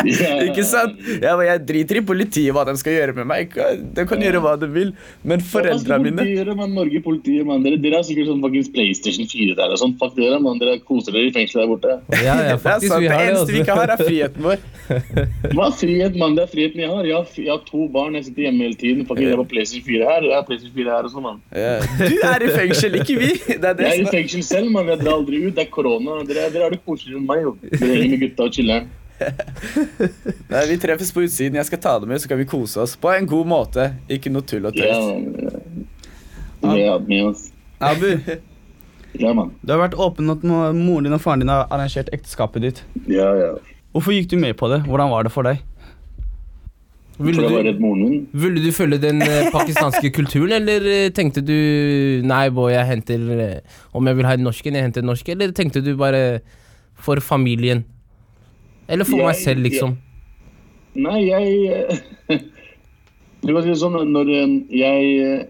Ikke 0.46 0.62
sant? 0.64 0.96
Jeg, 1.20 1.40
jeg 1.44 1.60
driter 1.68 1.98
i 2.00 2.02
politiet 2.08 2.54
hva 2.56 2.62
de 2.64 2.72
skal 2.80 2.94
gjøre 2.94 3.12
med 3.18 3.26
meg. 3.28 3.50
De 3.94 4.04
kan 4.08 4.22
gjøre 4.24 4.40
hva 4.40 4.54
de 4.60 4.68
vil. 4.72 4.92
Men 5.28 5.42
foreldrene 5.44 6.06
mine 6.06 6.22
Politiet, 6.24 6.54
man, 6.56 6.72
Norge 6.72 7.02
politiet, 7.04 7.44
man. 7.44 7.60
Dere, 7.66 7.76
dere 7.82 7.98
har 8.00 8.06
sikkert 8.08 8.30
sånn 8.30 8.40
fuckings 8.40 8.70
PlayStation 8.72 9.28
4 9.28 9.56
der 9.58 9.74
og 9.74 9.80
sånn. 9.82 9.92
Fuck 10.00 10.14
dere, 10.16 10.38
man. 10.40 10.56
Dere 10.62 10.78
koser 10.88 11.12
dere 11.12 11.28
i 11.28 11.34
fengselet 11.34 11.66
der 11.66 11.70
borte. 11.74 11.98
Ja, 12.16 12.22
ja, 12.24 12.36
Det 12.48 12.54
er 12.54 12.62
faktisk, 12.64 12.94
sant, 12.94 13.04
det 13.04 13.12
det. 13.12 13.20
eneste 13.28 13.52
vi 13.52 13.60
ikke 13.60 13.76
Altså. 13.76 13.84
har, 13.84 13.92
er 13.92 14.08
friheten 14.08 14.48
vår. 14.48 14.64
Hva 15.52 15.66
er 15.68 15.76
frihet, 15.82 16.16
mann? 16.22 16.38
Det 16.38 16.46
er 16.46 16.50
friheten 16.54 16.80
jeg 16.86 16.90
har. 16.94 17.04
Jeg 17.10 17.16
har, 17.20 17.28
jeg 17.44 17.52
har 17.52 17.60
to 17.68 17.84
barn, 17.92 18.16
jeg 18.18 18.24
sitter 18.30 18.46
hjemme 18.48 18.64
hele 18.66 18.78
tiden. 18.80 19.04
Fuck, 19.10 19.20
jeg 19.20 19.36
har 19.36 19.44
PlayStation 19.52 19.84
4 19.90 20.08
her, 20.14 20.26
jeg 20.30 20.36
har 20.38 20.48
PlayStation 20.48 20.76
4 20.80 20.96
her 20.96 21.10
og 21.10 21.12
sånn, 21.14 21.26
mann. 21.28 21.42
Yeah. 21.52 21.84
Du 22.00 22.16
er 22.32 22.46
i 22.48 22.50
fengsel, 22.56 22.96
ikke 23.02 23.18
vi. 23.20 23.30
Det 23.50 23.60
er 23.60 23.76
det 23.78 23.86
Jeg 23.86 23.92
er 23.92 24.00
i 24.00 24.08
er 24.08 24.14
fengsel 24.16 24.46
selv, 24.48 24.72
mann. 24.74 24.88
Jeg 24.94 25.02
drar 25.04 25.18
aldri 25.20 25.44
ut. 25.44 25.52
Det 25.60 25.66
er 25.66 25.70
korona. 25.76 26.18
Dere, 26.30 26.48
dere 26.56 26.66
har 26.70 26.74
det 26.74 26.80
koseligere 26.88 27.19
enn 27.20 27.28
meg, 27.28 27.44
jo. 27.44 27.52
Du 27.62 27.84
henger 27.84 28.08
med 28.16 28.24
gutta 28.24 28.48
og 28.48 28.56
chiller'n. 28.56 28.88
Nei, 30.50 30.62
Vi 30.70 30.76
treffes 30.80 31.10
på 31.12 31.22
utsiden. 31.26 31.58
Jeg 31.60 31.68
skal 31.68 31.80
ta 31.84 31.94
det 32.00 32.08
med, 32.08 32.20
så 32.22 32.30
kan 32.30 32.40
vi 32.40 32.46
kose 32.48 32.80
oss 32.82 32.94
på 33.00 33.10
en 33.12 33.26
god 33.28 33.48
måte. 33.50 33.90
Ikke 34.12 34.32
noe 34.32 34.42
tull 34.48 34.64
og 34.70 34.76
Ja, 34.80 34.94
tøys. 34.96 35.56
mann. 36.62 36.78
Ja, 36.80 36.98
med 36.98 37.24
oss. 37.30 37.50
Abu, 37.80 38.06
Ja, 39.18 39.32
man. 39.34 39.50
du 39.64 39.72
har 39.72 39.80
vært 39.88 39.96
åpen 39.98 40.30
at 40.30 40.42
moren 40.46 41.04
din 41.04 41.12
og 41.16 41.20
faren 41.20 41.40
din 41.42 41.48
har 41.50 41.66
arrangert 41.74 42.08
ekteskapet 42.14 42.62
ditt. 42.62 42.82
Ja, 43.10 43.30
ja. 43.34 43.50
Hvorfor 43.92 44.14
gikk 44.14 44.28
du 44.30 44.36
med 44.38 44.54
på 44.56 44.68
det? 44.70 44.84
Hvordan 44.86 45.10
var 45.10 45.24
det 45.26 45.32
for 45.34 45.42
deg? 45.48 45.58
Ville 47.20 47.42
du, 47.44 48.28
ville 48.32 48.60
du 48.64 48.70
følge 48.72 48.96
den 49.02 49.20
eh, 49.20 49.50
pakistanske 49.56 50.08
kulturen, 50.16 50.54
eller 50.56 50.86
eh, 50.88 51.10
tenkte 51.12 51.42
du 51.44 52.22
Nei, 52.24 52.46
boy, 52.48 52.70
jeg 52.72 52.86
henter 52.88 53.26
eh, 53.34 53.58
Om 53.92 54.08
jeg 54.08 54.16
vil 54.16 54.24
ha 54.24 54.32
en 54.38 54.46
norsk 54.46 54.70
en, 54.70 54.78
jeg 54.78 54.86
henter 54.86 55.02
en 55.04 55.10
norsk, 55.10 55.28
eller 55.34 55.52
tenkte 55.52 55.82
du 55.84 55.90
bare 56.00 56.22
for 57.04 57.20
familien? 57.24 57.84
Eller 58.90 59.06
for 59.06 59.22
meg 59.22 59.36
selv, 59.38 59.62
liksom? 59.66 59.98
Nei, 60.98 61.20
jeg 61.28 62.40
Det 63.40 63.54
var 63.56 63.64
sånn 63.78 63.94
når 64.12 64.30
eh, 64.34 64.50
jeg, 64.76 65.04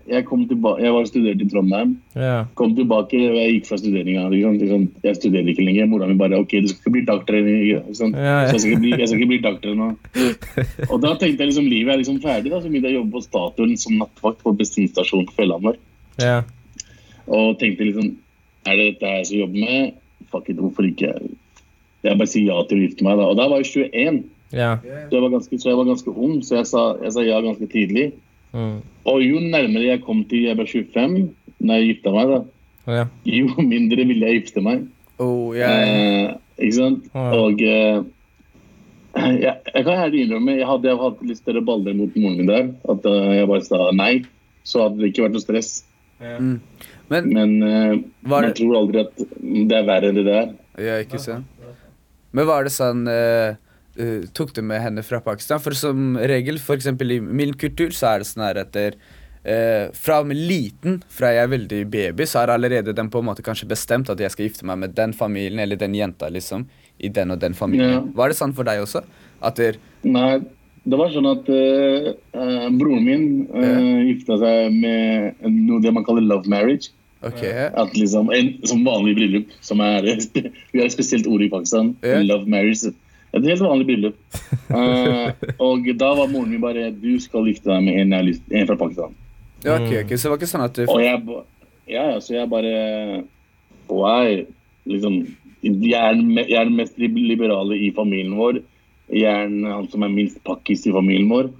jeg 0.06 0.24
kom 0.28 0.44
tilbake 0.46 0.84
Jeg 0.84 0.94
var 0.94 1.06
studert 1.08 1.40
i 1.42 1.46
Trondheim. 1.50 1.96
Yeah. 2.14 2.44
Kom 2.58 2.76
tilbake, 2.76 3.18
jeg 3.18 3.56
gikk 3.56 3.66
fra 3.66 3.78
studeringa. 3.80 4.28
Liksom, 4.30 4.58
liksom, 4.60 4.84
jeg 5.02 5.18
studerer 5.18 5.50
ikke 5.50 5.66
lenger. 5.66 5.88
Mora 5.90 6.06
mi 6.06 6.14
bare 6.20 6.38
OK, 6.38 6.54
du 6.62 6.70
skal 6.70 6.84
ikke 6.84 6.94
bli 6.94 7.02
doktor. 7.08 7.40
Liksom. 7.48 8.14
Yeah. 8.14 8.44
Så 8.46 8.54
jeg 8.54 8.62
skal, 8.62 8.76
ikke 8.76 8.84
bli, 8.84 8.92
jeg 8.94 9.10
skal 9.10 9.18
ikke 9.18 9.30
bli 9.32 9.40
doktor 9.48 9.74
nå. 9.80 9.90
Og 10.92 10.96
da 11.02 11.12
tenkte 11.18 11.42
jeg 11.42 11.50
liksom 11.50 11.70
livet 11.72 11.94
er 11.96 12.02
liksom 12.04 12.22
ferdig. 12.22 12.54
da, 12.54 12.62
Så 12.62 12.70
begynte 12.70 12.92
jeg 12.92 13.00
å 13.00 13.00
jobbe 13.00 13.16
på 13.16 13.26
Statoil 13.26 13.76
som 13.82 13.98
nattvakt 13.98 14.46
på 14.46 14.54
bensinstasjonen 14.62 15.26
på 15.26 15.38
Fjellhamar. 15.40 15.82
Yeah. 16.22 16.46
Og 17.30 17.58
tenkte 17.60 17.86
liksom 17.86 18.14
Er 18.68 18.76
det 18.76 18.86
dette 18.92 19.10
jeg 19.16 19.26
skal 19.28 19.42
jobbe 19.46 19.66
med? 19.66 20.00
Fuck 20.30 20.50
it, 20.52 20.62
hvorfor 20.62 20.86
ikke? 20.86 21.16
Jeg 22.06 22.16
bare 22.16 22.30
sier 22.32 22.48
ja 22.48 22.60
til 22.68 22.80
å 22.80 22.84
gifte 22.86 23.06
meg. 23.06 23.18
da. 23.20 23.28
Og 23.28 23.36
da 23.38 23.48
var 23.50 23.62
jeg 23.62 23.90
21. 23.90 24.22
ja. 24.56 24.70
Så 24.82 25.16
jeg 25.16 25.24
var 25.24 25.34
ganske, 25.34 25.58
så 25.60 25.72
jeg 25.72 25.80
var 25.80 25.90
ganske 25.90 26.14
ung, 26.14 26.38
så 26.46 26.60
jeg 26.60 26.70
sa, 26.70 26.84
jeg 27.04 27.16
sa 27.16 27.26
ja 27.26 27.40
ganske 27.44 27.68
tidlig. 27.70 28.06
Mm. 28.56 28.78
Og 29.10 29.20
jo 29.22 29.42
nærmere 29.42 29.92
jeg 29.92 30.04
kom 30.06 30.24
til 30.30 30.48
jeg 30.48 30.58
ble 30.58 30.66
25, 30.66 31.18
når 31.60 31.78
jeg 31.78 31.90
gifta 31.90 32.14
meg, 32.14 32.32
da, 32.32 32.40
ja. 32.90 33.04
jo 33.28 33.66
mindre 33.72 34.06
ville 34.08 34.30
jeg 34.30 34.40
gifte 34.40 34.64
meg. 34.64 34.88
Oh, 35.20 35.52
yeah. 35.52 35.84
Eh, 35.84 36.32
ikke 36.64 36.78
sant? 36.78 37.10
Ja. 37.12 37.26
Og 37.36 37.60
eh, 37.60 38.00
jeg, 39.44 39.54
jeg 39.74 39.84
kan 39.84 39.94
ærlig 40.06 40.24
innrømme, 40.24 40.56
jeg 40.58 40.68
hadde 40.68 40.90
jeg 40.90 41.00
hatt 41.02 41.22
litt 41.28 41.40
større 41.42 41.62
baller 41.66 41.96
mot 41.98 42.16
moren 42.16 42.40
min 42.40 42.50
der. 42.50 42.70
At 42.90 43.06
uh, 43.08 43.30
jeg 43.36 43.48
bare 43.50 43.66
sa 43.66 43.90
nei, 43.96 44.12
så 44.66 44.86
hadde 44.86 45.02
det 45.02 45.12
ikke 45.12 45.26
vært 45.26 45.36
noe 45.36 45.44
stress. 45.44 45.72
men 46.20 46.60
Men 47.10 47.62
eh, 47.66 47.94
Var 48.22 48.46
man 48.46 48.52
tror 48.54 48.76
aldri 48.78 49.02
at 49.02 49.16
det 49.18 49.76
er 49.76 49.86
verre 49.88 50.10
enn 50.10 50.18
det 50.20 50.26
det 50.28 50.36
er. 50.38 50.50
Ja, 50.80 50.98
ikke 51.02 51.18
sant? 51.18 51.48
Men 52.36 52.48
var 52.48 52.66
det 52.66 52.74
sånn 52.74 53.06
uh, 53.10 53.56
eh, 53.98 54.26
Tok 54.36 54.52
du 54.54 54.62
med 54.66 54.82
henne 54.84 55.02
fra 55.06 55.22
Pakistan? 55.24 55.62
For 55.62 55.76
som 55.76 56.14
regel, 56.18 56.60
eksempel 56.60 57.16
i 57.16 57.20
min 57.20 57.56
kultur, 57.58 57.90
så 57.96 58.12
er 58.12 58.22
det 58.22 58.30
sånn 58.32 58.46
her 58.48 58.62
etter 58.66 59.00
Uh, 59.40 59.88
Fra 59.96 60.18
med 60.20 60.36
liten, 60.36 60.98
fra 61.08 61.30
jeg 61.32 61.46
er 61.46 61.48
veldig 61.48 61.78
baby, 61.88 62.26
så 62.28 62.42
har 62.42 62.50
allerede 62.52 62.92
den 62.92 63.08
på 63.08 63.22
en 63.22 63.28
måte 63.30 63.40
kanskje 63.40 63.70
bestemt 63.70 64.10
at 64.12 64.20
jeg 64.20 64.34
skal 64.34 64.44
gifte 64.44 64.66
meg 64.68 64.82
med 64.82 64.92
den 64.92 65.14
familien 65.16 65.62
eller 65.64 65.80
den 65.80 65.94
jenta, 65.96 66.28
liksom. 66.28 66.66
I 67.00 67.08
den 67.08 67.32
og 67.32 67.40
den 67.40 67.56
familien. 67.56 67.94
Ja. 67.94 68.02
Var 68.18 68.28
det 68.28 68.36
sånn 68.36 68.52
for 68.52 68.68
deg 68.68 68.82
også? 68.84 69.00
Der, 69.56 69.78
Nei, 70.04 70.42
det 70.84 70.98
var 71.00 71.08
sånn 71.14 71.30
at 71.30 71.48
uh, 71.48 72.10
uh, 72.36 72.68
broren 72.76 73.06
min 73.06 73.24
uh, 73.48 74.04
gifta 74.10 74.36
seg 74.42 74.76
med 74.76 75.40
noe 75.48 75.80
det 75.80 75.94
man 75.96 76.04
kaller 76.04 76.28
love 76.28 76.44
marriage. 76.44 76.92
Ok, 77.20 77.42
At 77.44 77.96
liksom, 77.96 78.30
en, 78.32 78.54
Som 78.64 78.84
vanlig 78.84 79.14
bryllup. 79.18 79.52
Som 79.60 79.80
er, 79.84 80.06
vi 80.72 80.80
har 80.80 80.86
et 80.86 80.94
spesielt 80.94 81.28
ord 81.28 81.42
i 81.44 81.50
Pakistan. 81.52 81.94
Yeah. 82.04 82.24
Love 82.24 82.48
marriage. 82.48 82.92
Et 83.30 83.44
helt 83.46 83.62
vanlig 83.62 83.86
bryllup. 83.86 84.16
Uh, 84.70 85.30
og 85.62 85.86
da 86.00 86.08
var 86.18 86.30
moren 86.30 86.50
min 86.50 86.62
bare 86.62 86.88
Du 86.94 87.12
skal 87.22 87.46
gifte 87.50 87.70
deg 87.70 87.84
med 87.86 88.00
en, 88.02 88.16
en 88.16 88.66
fra 88.66 88.78
Pakistan. 88.78 89.14
ja, 89.64 89.76
ok, 89.76 89.92
okay. 90.04 90.16
Så 90.16 90.26
det 90.26 90.32
var 90.32 90.40
ikke 90.40 90.50
sånn 90.50 90.66
at 90.66 90.78
du 90.78 90.82
Og 90.88 91.02
jeg, 91.02 91.20
ja, 91.90 92.04
ja, 92.14 92.18
så 92.22 92.34
jeg 92.38 92.50
bare 92.50 92.74
Why? 93.90 94.44
Liksom, 94.90 95.20
jeg, 95.62 95.94
er 95.98 96.14
den, 96.16 96.36
jeg 96.40 96.56
er 96.56 96.68
den 96.68 96.78
mest 96.78 96.98
liberale 96.98 97.76
i 97.76 97.90
familien 97.94 98.36
vår. 98.38 98.62
Jeg 99.12 99.26
er 99.28 99.50
den, 99.50 99.66
han 99.66 99.88
som 99.90 100.06
er 100.06 100.14
minst 100.14 100.38
pakkis 100.46 100.86
i 100.88 100.94
familien 100.94 101.28
vår. 101.30 101.50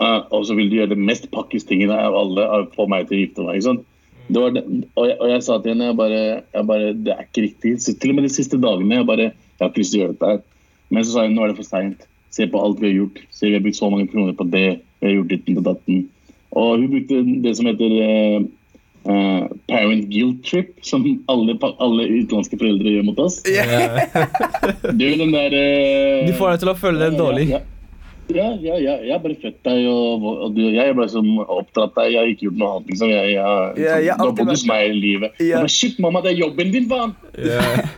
Uh, 0.00 0.26
og 0.34 0.44
så 0.48 0.56
vil 0.58 0.70
du 0.70 0.78
gjøre 0.78 0.94
det 0.94 1.00
mest 1.00 1.28
pakkis-tingene 1.32 1.96
av 1.96 2.16
alle 2.18 2.66
få 2.74 2.86
meg 2.90 3.08
til 3.08 3.18
å 3.18 3.22
gifte 3.22 3.46
meg. 3.46 3.58
ikke 3.58 3.68
sant? 3.70 3.86
Det 4.30 4.42
var 4.42 4.54
det, 4.54 4.62
og, 4.94 5.04
jeg, 5.08 5.16
og 5.18 5.32
jeg 5.32 5.42
sa 5.46 5.56
til 5.58 5.74
henne 5.74 5.88
jeg 5.90 5.98
bare, 5.98 6.20
jeg 6.54 6.68
bare, 6.68 6.92
det 6.94 7.14
er 7.14 7.26
ikke 7.26 7.44
riktig. 7.48 7.74
Så 7.82 7.96
til 7.98 8.12
og 8.12 8.20
med 8.20 8.28
de 8.28 8.32
siste 8.34 8.60
dagene 8.62 9.00
jeg 9.00 9.08
bare, 9.08 9.26
jeg 9.32 9.62
har 9.64 9.72
ikke 9.72 9.82
lyst 9.82 9.94
til 9.94 10.00
å 10.00 10.04
gjøre 10.04 10.16
dette 10.16 10.30
her. 10.30 10.46
Men 10.90 11.06
så 11.06 11.14
sa 11.14 11.26
hun 11.26 11.36
nå 11.38 11.44
er 11.44 11.52
det 11.52 11.58
for 11.58 11.70
seint. 11.70 12.06
Se 12.30 12.46
på 12.50 12.62
alt 12.62 12.78
vi 12.82 12.90
har 12.90 12.96
gjort. 13.00 13.20
Se, 13.34 13.48
vi 13.48 13.56
har 13.56 13.64
brukt 13.64 13.78
så 13.78 13.90
mange 13.90 14.06
kroner 14.10 14.36
på 14.38 14.46
det. 14.52 14.68
Vi 15.00 15.08
har 15.08 15.16
gjort 15.18 15.34
ditten 15.34 15.58
og 15.58 15.66
datten. 15.66 16.06
Og 16.50 16.70
hun 16.78 16.88
brukte 16.92 17.20
det 17.44 17.56
som 17.58 17.68
heter 17.70 17.96
eh, 18.06 18.46
eh, 19.10 19.50
parent 19.70 20.06
guilt 20.10 20.44
trip, 20.46 20.72
som 20.86 21.04
alle, 21.30 21.56
alle 21.78 22.06
utenlandske 22.10 22.58
foreldre 22.58 22.94
gjør 22.94 23.06
mot 23.10 23.22
oss. 23.22 23.40
Yeah. 23.46 24.00
Det 24.94 25.06
er 25.06 25.12
jo 25.12 25.20
den 25.24 25.34
der 25.34 25.58
eh, 25.58 26.24
De 26.28 26.38
får 26.38 26.54
deg 26.54 26.64
til 26.64 26.72
å 26.72 26.78
føle 26.78 27.04
deg 27.04 27.18
dårlig. 27.18 27.46
Ja, 27.50 27.60
ja, 27.62 27.79
ja, 28.36 28.76
ja, 28.78 28.94
jeg 29.04 29.12
har 29.12 29.20
bare 29.24 29.36
født 29.42 29.58
deg, 29.66 29.86
og, 29.90 30.24
og 30.46 30.54
du, 30.56 30.60
jeg 30.66 30.80
har 30.86 30.94
bare 30.98 31.08
som 31.12 31.26
oppdratt 31.44 31.94
deg. 31.96 32.12
Jeg 32.14 32.20
har 32.20 32.30
ikke 32.32 32.46
gjort 32.48 32.58
noe 32.60 32.70
annet. 32.76 32.90
liksom. 32.92 33.10
Jeg, 33.14 33.32
jeg, 33.34 33.72
Ja, 33.84 33.96
jeg 34.06 34.16
bodd 34.20 34.38
vært- 34.38 34.52
hos 34.54 34.64
meg 34.70 34.84
i 34.90 34.94
livet. 34.98 35.34
Ja. 35.40 35.46
Jeg 35.46 35.56
bare, 35.64 35.72
Shit, 35.76 35.98
mamma, 36.02 36.22
det 36.24 36.32
er 36.34 36.40
jobben 36.44 36.72
din, 36.74 36.88
faen! 36.90 37.16
Ja. 37.38 37.64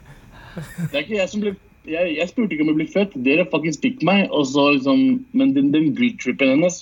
Det 0.52 0.92
er 0.92 0.98
ikke 1.06 1.14
jeg 1.16 1.28
som 1.32 1.40
ble 1.40 1.54
jeg, 1.88 2.10
jeg 2.18 2.28
spurte 2.28 2.52
ikke 2.52 2.62
om 2.66 2.68
jeg 2.74 2.76
ble 2.82 2.84
født. 2.92 3.14
Dere 3.24 3.46
fucking 3.50 3.74
fikk 3.82 4.02
meg. 4.06 4.26
Og 4.30 4.44
så 4.46 4.66
liksom, 4.74 4.98
men 5.32 5.54
den, 5.56 5.70
den 5.72 5.88
guilt-trippen 5.96 6.52
hennes 6.52 6.76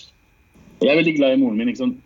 Jeg 0.82 0.90
er 0.90 0.98
veldig 0.98 1.14
glad 1.16 1.36
i 1.36 1.38
moren 1.40 1.56
min. 1.60 1.70
ikke 1.70 1.84
sant? 1.84 2.00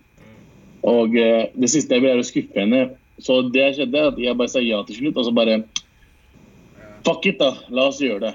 Og 0.85 1.17
eh, 1.17 1.47
det 1.57 1.71
siste 1.73 1.97
jeg 1.97 2.05
vil, 2.05 2.13
er 2.13 2.21
å 2.21 2.27
skuffe 2.29 2.61
henne. 2.61 2.83
Så 3.19 3.39
det 3.55 3.71
skjedde, 3.79 3.97
er 3.97 4.11
at 4.13 4.21
jeg 4.21 4.37
bare 4.37 4.53
sa 4.53 4.61
ja 4.63 4.83
til 4.85 4.99
slutt, 5.01 5.17
og 5.17 5.25
så 5.27 5.33
bare 5.35 5.57
Fuck 7.05 7.27
it, 7.33 7.39
da. 7.41 7.51
La 7.75 7.89
oss 7.91 7.99
gjøre 8.01 8.21
det. 8.29 8.35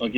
Ok, 0.00 0.14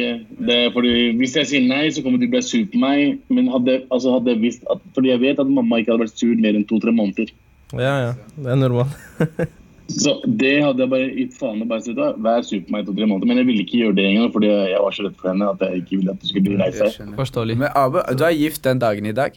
det 0.46 0.56
er 0.56 0.68
fordi 0.74 0.90
Hvis 1.18 1.32
jeg 1.36 1.48
sier 1.50 1.64
nei, 1.66 1.88
så 1.90 2.02
kommer 2.04 2.20
du 2.20 2.26
til 2.26 2.30
å 2.30 2.34
bli 2.36 2.42
sur 2.46 2.66
på 2.70 2.82
meg. 2.82 3.16
Men 3.34 3.48
hadde, 3.50 3.80
altså 3.90 4.12
hadde 4.14 4.30
jeg 4.36 4.42
visst 4.44 4.68
at, 4.70 4.82
Fordi 4.94 5.10
jeg 5.10 5.22
vet 5.24 5.40
at 5.42 5.50
mamma 5.50 5.80
ikke 5.82 5.94
hadde 5.94 6.04
vært 6.06 6.20
sur 6.20 6.36
mer 6.38 6.54
enn 6.58 6.68
to-tre 6.70 6.94
måneder. 6.94 7.32
ja, 7.74 7.94
ja. 8.06 8.12
Det 8.36 8.52
er 8.54 8.60
normalt. 8.62 8.94
Så 9.92 10.12
det 10.24 10.62
hadde 10.62 10.80
jeg 10.84 10.88
bare 10.92 11.08
gitt 11.18 11.34
faen 11.36 11.58
i. 11.60 11.66
bare 11.68 11.82
sagt, 11.84 11.98
da, 11.98 12.12
Vær 12.24 12.44
sur 12.46 12.60
på 12.64 12.72
meg 12.72 12.84
i 12.84 12.86
to-tre 12.88 13.08
måneder. 13.10 13.28
Men 13.28 13.40
jeg 13.42 13.48
ville 13.50 13.64
ikke 13.66 13.80
gjøre 13.82 13.96
det 13.98 14.06
engang, 14.12 14.30
fordi 14.32 14.48
jeg 14.52 14.78
var 14.84 14.94
så 14.96 15.04
redd 15.08 15.16
for 15.20 15.32
henne 15.32 15.48
at 15.50 15.64
jeg 15.66 15.82
ikke 15.82 15.98
ville 15.98 16.14
at 16.14 16.22
du 16.22 16.28
skulle 16.30 16.46
bli 16.46 16.60
lei 16.62 16.70
seg. 16.76 17.10
Forståelig. 17.18 17.58
Men 17.64 17.74
Abu, 17.76 17.98
du 18.16 18.24
er 18.28 18.36
gift 18.38 18.62
den 18.64 18.80
dagen 18.80 19.10
i 19.10 19.16
dag? 19.18 19.36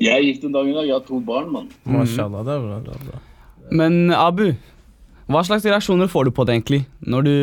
Jeg 0.00 0.14
er 0.14 0.24
gift 0.24 0.46
den 0.46 0.54
dagen 0.54 0.72
i 0.72 0.78
dag. 0.78 0.86
Jeg 0.88 0.94
har 0.96 1.04
to 1.10 1.18
barn, 1.26 1.50
mann. 1.52 1.68
Mashallah, 1.84 2.46
det 2.46 2.54
er 2.54 2.64
bra. 2.68 2.78
Det 2.86 2.94
er 2.96 3.04
bra. 3.10 3.20
Men 3.82 3.98
Abu, 4.14 4.46
hva 5.32 5.42
slags 5.46 5.66
reaksjoner 5.66 6.10
får 6.10 6.28
du 6.28 6.34
på 6.34 6.44
det 6.46 6.56
egentlig? 6.56 6.84
Når 7.04 7.26
du 7.26 7.34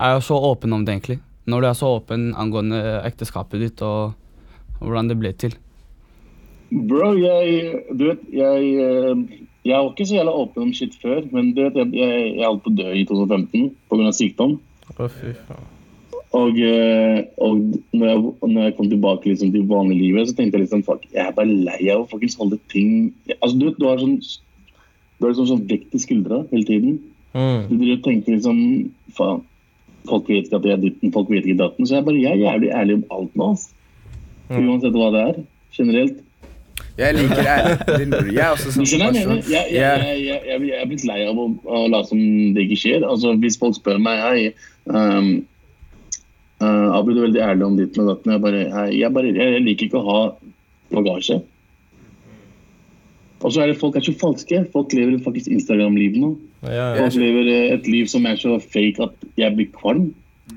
er 0.00 0.22
så 0.24 0.38
åpen 0.50 0.72
om 0.76 0.84
det 0.84 0.94
egentlig? 0.94 1.18
Når 1.50 1.62
du 1.62 1.66
er 1.70 1.76
så 1.78 1.90
åpen 1.96 2.30
angående 2.38 2.80
ekteskapet 3.08 3.62
ditt 3.62 3.82
og 3.84 4.14
hvordan 4.80 5.10
det 5.10 5.18
ble 5.20 5.32
til? 5.36 5.56
Bro, 6.70 7.14
jeg 7.18 7.80
Du 7.98 8.06
vet, 8.06 8.22
jeg 8.32 8.68
eh, 8.78 9.24
Jeg 9.66 9.74
var 9.76 9.90
ikke 9.90 10.06
så 10.06 10.16
jævla 10.20 10.36
åpen 10.44 10.68
om 10.68 10.72
shit 10.72 10.94
før, 11.02 11.24
men 11.34 11.50
du 11.56 11.64
vet, 11.66 11.76
jeg, 11.76 11.90
jeg, 11.98 12.30
jeg 12.38 12.46
holdt 12.46 12.64
på 12.64 12.72
å 12.72 12.78
dø 12.78 12.92
i 12.96 13.04
2015 13.04 13.66
pga. 13.90 14.12
sykdom. 14.16 14.56
Å, 14.96 15.08
fy 15.12 15.34
faen. 15.48 15.66
Og, 16.38 16.60
eh, 16.62 17.24
og 17.42 17.58
når, 17.90 18.06
jeg, 18.06 18.20
når 18.46 18.62
jeg 18.62 18.74
kom 18.78 18.88
tilbake 18.92 19.28
liksom, 19.32 19.50
til 19.50 19.66
vanliglivet, 19.68 20.30
så 20.30 20.36
tenkte 20.38 20.60
jeg 20.60 20.68
liksom 20.68 20.84
fuck, 20.86 21.02
jeg 21.10 21.24
er 21.26 21.34
bare 21.34 21.50
lei 21.50 21.80
av 21.90 22.04
å 22.04 22.20
holde 22.38 22.60
ting 22.70 23.10
Altså, 23.40 23.56
du 23.58 23.66
vet, 23.66 23.80
du 23.80 23.88
har 23.88 23.98
sånn 23.98 24.20
Du 25.20 25.26
har 25.26 25.34
liksom 25.34 25.50
sånn 25.50 25.66
vekt 25.68 25.92
i 25.92 26.00
skuldra 26.00 26.40
hele 26.48 26.64
tiden. 26.64 26.94
Mm. 27.36 27.68
Du 27.68 27.74
driver 27.76 27.98
og 27.98 28.06
tenker 28.06 28.34
liksom 28.38 28.60
Faen, 29.14 29.42
folk 30.08 30.30
vet 30.30 30.48
ikke 30.48 30.56
at 30.56 30.66
jeg 30.66 30.78
er 30.78 30.80
ditten, 30.80 31.12
folk 31.12 31.28
vet 31.28 31.44
ikke 31.44 31.60
datten. 31.60 31.86
Så 31.86 31.98
jeg 31.98 32.06
bare, 32.06 32.22
jeg 32.22 32.32
er 32.32 32.42
jævlig 32.46 32.72
ærlig 32.80 32.96
om 32.96 33.04
alt 33.18 33.36
nå. 33.36 33.50
Mm. 34.48 34.64
Uansett 34.64 34.96
hva 34.96 35.10
det 35.14 35.24
er. 35.28 35.40
Generelt. 35.76 36.18
Jeg 36.98 37.16
liker 37.18 37.44
ærlig. 37.44 38.32
Jeg 38.32 38.42
er 38.46 38.54
også 38.54 38.72
sånn 38.74 38.88
som 38.88 39.04
person. 39.04 39.38
Jeg, 39.50 39.76
jeg, 39.76 40.72
er 40.80 40.88
blitt 40.88 41.04
lei 41.08 41.20
av 41.28 41.38
å, 41.38 41.46
å 41.68 41.84
late 41.92 42.10
som 42.10 42.24
det 42.56 42.64
ikke 42.66 42.80
skjer. 42.80 43.06
Altså, 43.06 43.36
hvis 43.44 43.60
folk 43.60 43.76
spør 43.76 44.00
meg 44.02 44.24
hei, 44.24 44.40
um, 44.88 45.30
uh, 46.64 46.88
Abu, 46.96 47.12
du 47.12 47.20
er 47.20 47.28
veldig 47.28 47.44
ærlig 47.46 47.68
om 47.68 47.78
ditt 47.78 48.00
og 48.00 48.10
datten. 48.14 48.34
Jeg, 48.34 48.44
bare, 48.48 48.66
hei, 48.74 48.88
jeg, 48.98 49.12
bare, 49.16 49.32
jeg, 49.36 49.56
jeg 49.58 49.66
liker 49.68 49.90
ikke 49.90 50.02
å 50.02 50.08
ha 50.08 50.20
bagasje. 50.96 51.42
Og 53.40 53.52
så 53.54 53.62
er 53.62 53.70
det 53.72 53.78
folk 53.80 53.96
er 53.96 54.04
så 54.04 54.12
falske. 54.20 54.64
Folk 54.72 54.92
lever 54.92 55.18
faktisk 55.24 55.48
Instagram-liv 55.48 56.16
nå. 56.20 56.34
Ja, 56.62 56.72
ja. 56.74 56.88
Folk 57.00 57.14
lever 57.20 57.48
eh, 57.48 57.74
et 57.78 57.86
liv 57.88 58.08
som 58.12 58.26
er 58.28 58.36
så 58.40 58.58
fake 58.60 59.00
at 59.06 59.30
jeg 59.40 59.54
blir 59.56 59.70
kvalm. 59.76 60.10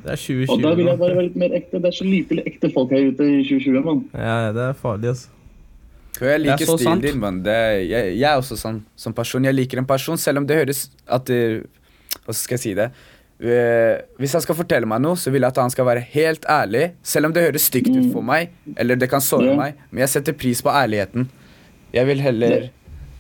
Det 0.04 0.16
er 0.18 0.50
Og 0.50 0.60
da 0.62 0.74
vil 0.74 0.88
jeg 0.90 0.98
bare 1.00 1.16
være 1.16 1.28
litt 1.30 1.38
mer 1.40 1.54
ekte. 1.56 1.80
Det 1.80 1.86
er 1.92 1.96
så 1.96 2.04
lite 2.08 2.42
ekte 2.50 2.72
folk 2.74 2.92
her 2.92 3.08
ute 3.14 3.24
i 3.24 3.44
2020, 3.46 3.84
mann. 3.86 4.02
Ja, 4.18 4.52
det 4.52 4.66
er 4.72 4.74
farlig, 4.74 5.14
altså. 5.14 5.30
Jeg 6.22 6.40
liker 6.44 6.58
Det 6.58 6.66
er 6.66 6.70
så 6.70 6.78
stilen 6.78 6.94
sant. 7.00 7.06
din, 7.08 7.20
mann. 7.22 7.40
Jeg, 7.46 7.88
jeg 8.20 8.28
er 8.30 8.38
også 8.38 8.58
sånn 8.60 8.82
som 9.00 9.14
person. 9.14 9.46
Jeg 9.48 9.56
liker 9.56 9.80
en 9.82 9.88
person, 9.90 10.18
selv 10.18 10.42
om 10.42 10.48
det 10.50 10.60
høres 10.60 10.90
at 11.08 11.26
det, 11.30 11.42
Hvordan 12.24 12.38
skal 12.38 12.56
jeg 12.58 12.62
si 12.64 12.74
det? 12.78 12.90
Eh, 13.44 13.98
hvis 14.22 14.34
han 14.38 14.44
skal 14.46 14.56
fortelle 14.56 14.88
meg 14.88 15.02
noe, 15.04 15.18
så 15.20 15.32
vil 15.34 15.42
jeg 15.42 15.50
at 15.52 15.58
han 15.64 15.72
skal 15.74 15.88
være 15.88 16.04
helt 16.14 16.46
ærlig. 16.46 16.92
Selv 17.04 17.28
om 17.28 17.34
det 17.36 17.44
høres 17.48 17.66
stygt 17.72 17.90
ut 17.92 18.12
for 18.14 18.22
meg, 18.24 18.52
eller 18.78 18.96
det 19.00 19.10
kan 19.12 19.20
såre 19.24 19.50
Ja. 19.50 19.56
meg. 19.58 19.80
Men 19.92 20.06
jeg 20.06 20.10
setter 20.14 20.34
pris 20.38 20.62
på 20.62 20.70
ærligheten. 20.72 21.30
Jeg 21.94 22.08
vil 22.10 22.22
heller 22.22 22.50
Det- 22.50 22.72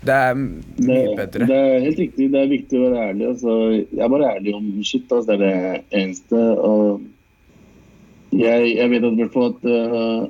Det 0.04 0.12
er 0.14 0.34
mye 0.36 0.56
Det, 0.84 1.16
bedre. 1.16 1.46
det 1.48 1.58
er 1.58 1.80
helt 1.80 2.00
riktig. 2.00 2.26
Det 2.32 2.40
er 2.42 2.48
viktig 2.52 2.76
å 2.80 2.90
være 2.92 3.04
ærlig. 3.14 3.28
Altså, 3.30 3.54
jeg 3.96 4.04
er 4.04 4.10
bare 4.10 4.36
ærlig 4.36 4.54
om 4.56 4.84
shit. 4.84 5.06
Altså, 5.10 5.38
det 5.38 5.48
er 5.48 5.62
det 5.62 5.82
eneste. 6.02 6.42
Og 6.60 7.02
jeg, 8.34 8.76
jeg 8.78 8.90
vet 8.92 9.04
at, 9.08 9.18
hvert 9.20 9.34
fall 9.34 9.54
at 9.54 9.68
uh, 9.70 10.28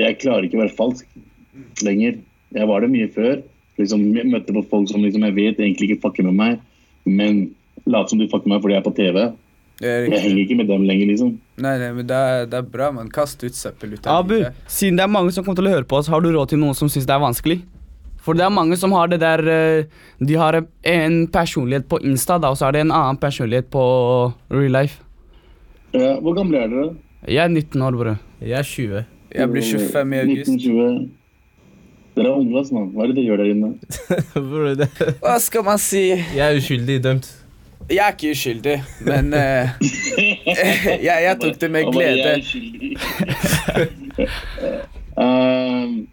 jeg 0.00 0.18
klarer 0.18 0.46
ikke 0.48 0.58
å 0.58 0.62
være 0.64 0.76
falsk 0.78 1.06
lenger. 1.86 2.18
Jeg 2.54 2.66
var 2.70 2.80
det 2.84 2.90
mye 2.90 3.10
før. 3.14 3.36
Liksom, 3.78 4.02
jeg 4.16 4.26
møtte 4.30 4.54
på 4.54 4.64
folk 4.70 4.88
som 4.90 5.02
liksom, 5.02 5.22
jeg 5.28 5.34
vet 5.38 5.60
egentlig 5.62 5.90
ikke 5.92 6.02
fucker 6.08 6.26
med 6.30 6.34
meg, 6.38 6.58
men 7.06 7.40
later 7.86 8.08
som 8.14 8.18
de 8.22 8.28
fucker 8.30 8.46
med 8.48 8.56
meg 8.56 8.62
fordi 8.62 8.74
jeg 8.76 8.82
er 8.82 8.88
på 8.88 8.94
TV. 8.98 9.24
Er 9.82 10.04
Jeg 10.06 10.20
henger 10.22 10.42
ikke 10.44 10.56
med 10.60 10.68
dem 10.70 10.84
lenger, 10.86 11.06
liksom. 11.10 11.32
Nei, 11.58 11.72
nei, 11.82 11.88
men 11.92 12.06
det 12.06 12.14
er, 12.14 12.44
det 12.46 12.54
er 12.60 12.66
bra, 12.70 12.92
man. 12.94 13.08
Kast 13.10 13.42
ut 13.42 13.56
søppel 13.58 13.96
ut 13.96 14.06
av 14.06 14.20
Abu, 14.22 14.36
livet. 14.38 14.54
siden 14.70 14.96
det 14.98 15.02
er 15.02 15.10
mange 15.10 15.32
som 15.34 15.42
kommer 15.44 15.58
til 15.58 15.66
å 15.66 15.74
høre 15.74 15.86
på 15.90 15.98
oss, 15.98 16.06
har 16.10 16.22
du 16.22 16.30
råd 16.30 16.52
til 16.54 16.58
noen 16.62 16.74
som 16.78 16.86
syns 16.88 17.06
det 17.10 17.14
er 17.16 17.22
vanskelig? 17.22 17.60
For 18.24 18.32
det 18.36 18.44
er 18.46 18.52
mange 18.56 18.76
som 18.80 18.92
har 18.96 19.08
det 19.12 19.18
der 19.20 19.40
eh, 19.52 19.84
De 20.24 20.34
har 20.40 20.56
en 20.88 21.16
personlighet 21.28 21.84
på 21.90 21.98
Insta, 22.04 22.38
da, 22.40 22.48
og 22.54 22.56
så 22.56 22.66
er 22.70 22.72
det 22.78 22.84
en 22.86 22.92
annen 22.96 23.18
personlighet 23.20 23.68
på 23.72 23.82
real 24.52 24.72
life. 24.72 25.02
Ja, 25.94 26.14
hvor 26.24 26.34
gamle 26.38 26.58
er 26.64 26.68
dere? 26.72 26.94
Jeg 27.28 27.44
er 27.44 27.48
19 27.52 27.82
år, 27.84 27.90
bror. 28.00 28.16
Jeg 28.40 28.58
er 28.58 28.62
20. 28.66 29.04
Jeg 29.34 29.50
blir 29.52 29.62
25 29.62 30.14
i 30.14 30.18
august. 30.24 30.50
1920. 30.50 31.10
Dere 32.14 32.26
er 32.30 32.34
unge, 32.38 32.58
altså. 32.60 32.82
Hva 32.94 33.02
er 33.02 33.06
det 33.10 33.16
dere 33.16 33.26
gjør 33.28 33.40
der 33.42 33.48
inne? 33.52 33.68
Bror, 34.50 34.68
det- 34.78 35.16
Hva 35.22 35.36
skal 35.42 35.64
man 35.66 35.78
si? 35.82 36.04
Jeg 36.14 36.44
er 36.44 36.58
uskyldig 36.60 36.98
dømt. 37.04 37.30
Jeg 37.90 38.00
er 38.00 38.12
ikke 38.14 38.30
uskyldig, 38.32 38.76
men 39.04 39.26
uh, 39.36 39.68
jeg, 41.04 41.16
jeg 41.26 41.34
tok 41.42 41.58
det 41.60 41.68
med 41.74 41.90
glede. 41.92 42.16
jeg 42.16 42.28
er 42.32 42.38
uskyldig. 42.40 42.90
Ehm, 45.14 46.08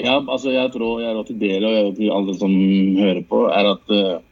ja, 0.00 0.14
altså 0.20 0.52
jeg 0.54 0.72
tror 0.72 1.02
jeg 1.02 1.16
råd 1.16 1.26
til 1.28 1.40
dere 1.40 1.66
og 1.68 1.74
jeg 1.74 1.86
råd 1.86 1.96
til 1.98 2.12
alle 2.16 2.36
som 2.38 2.54
hører 2.98 3.24
på, 3.28 3.42
er 3.52 3.68
at 3.74 3.92
uh, 3.92 4.22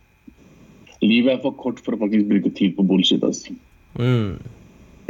livet 1.05 1.35
er 1.35 1.43
for 1.43 1.57
kort 1.59 1.83
for 1.85 1.97
å 1.97 2.01
faktisk 2.01 2.31
bruke 2.31 2.53
tid 2.57 2.77
på 2.77 2.87
bullshit. 2.87 3.25
Altså. 3.25 3.57
Mm. 3.99 4.39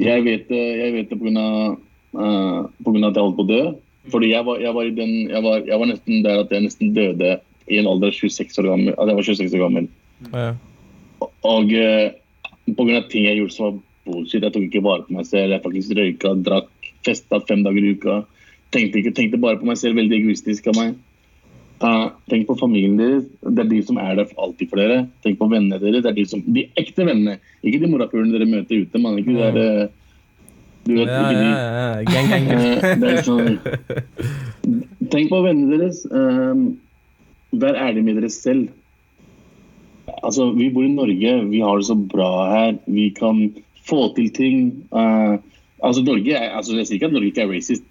Jeg 0.00 0.24
vet 0.26 0.48
det 0.48 0.64
jeg 0.80 0.96
vet 0.96 1.10
det 1.10 1.18
på 1.18 1.26
grunn 1.26 1.40
av, 1.40 1.76
eh, 2.16 2.58
på 2.80 2.92
grunn 2.94 3.04
av 3.04 3.10
at 3.10 3.18
jeg 3.18 3.26
holdt 3.26 3.38
på 3.40 3.46
å 3.46 3.50
dø. 3.50 3.62
Fordi 4.10 4.30
jeg 4.30 4.46
var, 4.46 4.60
jeg, 4.62 4.72
var 4.74 4.88
i 4.88 4.94
den, 4.96 5.12
jeg, 5.28 5.42
var, 5.44 5.60
jeg 5.68 5.78
var 5.82 5.90
nesten 5.90 6.22
der 6.24 6.42
at 6.44 6.54
jeg 6.54 6.64
nesten 6.64 6.94
døde 6.96 7.34
i 7.70 7.78
en 7.78 7.90
alder 7.90 8.14
av 8.14 8.16
26 8.16 8.62
år 8.62 8.70
gammel. 8.70 8.94
Altså 8.94 9.10
jeg 9.10 9.18
var 9.18 9.28
26 9.28 9.56
år 9.58 9.64
gammel. 9.66 9.88
Ja. 10.32 10.48
Og 11.50 11.74
uh, 11.74 12.06
på 12.70 12.86
grunn 12.86 13.00
av 13.02 13.10
ting 13.12 13.26
jeg 13.28 13.42
gjorde 13.42 13.56
som 13.56 13.66
var 13.66 13.78
bullshit, 14.08 14.40
jeg 14.46 14.54
tok 14.54 14.66
ikke 14.70 14.84
vare 14.86 15.06
på 15.06 15.18
meg 15.18 15.28
selv. 15.28 15.52
Jeg 15.54 15.64
faktisk 15.66 15.96
røyka, 15.98 16.34
drakk, 16.48 16.90
festa 17.06 17.42
fem 17.50 17.66
dager 17.66 17.84
i 17.84 17.94
uka. 17.98 18.20
Tenkte, 18.70 19.00
ikke, 19.00 19.14
tenkte 19.16 19.40
bare 19.42 19.58
på 19.58 19.66
meg 19.66 19.78
selv, 19.80 19.98
veldig 19.98 20.20
egoistisk 20.20 20.68
av 20.70 20.78
meg. 20.78 20.98
Eh, 21.80 22.08
tenk 22.28 22.44
på 22.48 22.58
familien 22.60 22.98
deres. 23.00 23.24
Det 23.40 23.64
er 23.64 23.70
de 23.70 23.78
som 23.88 23.98
er 24.00 24.18
der 24.18 24.34
alltid 24.36 24.68
for 24.68 24.82
dere. 24.82 25.06
Tenk 25.24 25.38
på 25.40 25.48
vennene 25.48 25.80
deres. 25.80 26.02
Det 26.04 26.10
er 26.10 26.18
de, 26.18 26.26
som, 26.28 26.42
de 26.44 26.66
ekte 26.80 27.06
vennene. 27.08 27.38
Ikke 27.64 27.80
de 27.80 27.88
morapulene 27.88 28.34
dere 28.36 28.48
møter 28.50 28.84
ute. 28.84 29.00
Man. 29.00 29.16
Ikke 29.20 29.32
de 29.32 29.40
der, 29.40 29.56
eh, 29.64 29.88
du 30.84 30.92
vet, 30.98 31.08
Ja, 31.08 31.16
ikke 31.16 31.32
ja, 31.32 31.40
de, 31.40 31.48
ja. 31.48 32.02
Gang, 32.10 32.28
gang. 32.30 32.44
Eh, 33.08 33.22
sånn 33.24 33.58
Tenk 35.10 35.32
på 35.32 35.40
vennene 35.46 35.80
deres. 35.80 36.04
Um, 36.12 36.78
vær 37.56 37.80
ærlig 37.80 38.04
med 38.06 38.20
dere 38.20 38.30
selv. 38.32 38.68
Altså, 40.20 40.50
Vi 40.52 40.68
bor 40.74 40.84
i 40.84 40.92
Norge, 40.92 41.32
vi 41.48 41.64
har 41.64 41.80
det 41.80 41.88
så 41.88 41.96
bra 41.96 42.30
her. 42.52 42.74
Vi 42.86 43.08
kan 43.16 43.46
få 43.88 44.10
til 44.14 44.28
ting. 44.36 44.84
Uh, 44.92 45.40
altså, 45.80 46.04
Norge 46.04 46.36
er, 46.36 46.52
altså, 46.52 46.76
Jeg 46.76 46.86
sier 46.86 47.00
ikke 47.00 47.08
at 47.08 47.16
Norge 47.16 47.32
ikke 47.32 47.46
er 47.46 47.54
racist, 47.54 47.88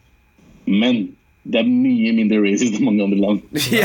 men 0.70 1.08
det 1.50 1.62
er 1.62 1.70
mye 1.70 2.12
mindre 2.14 2.42
racist 2.44 2.78
enn 2.78 2.86
mange 2.86 3.06
andre 3.06 3.20
land. 3.24 3.40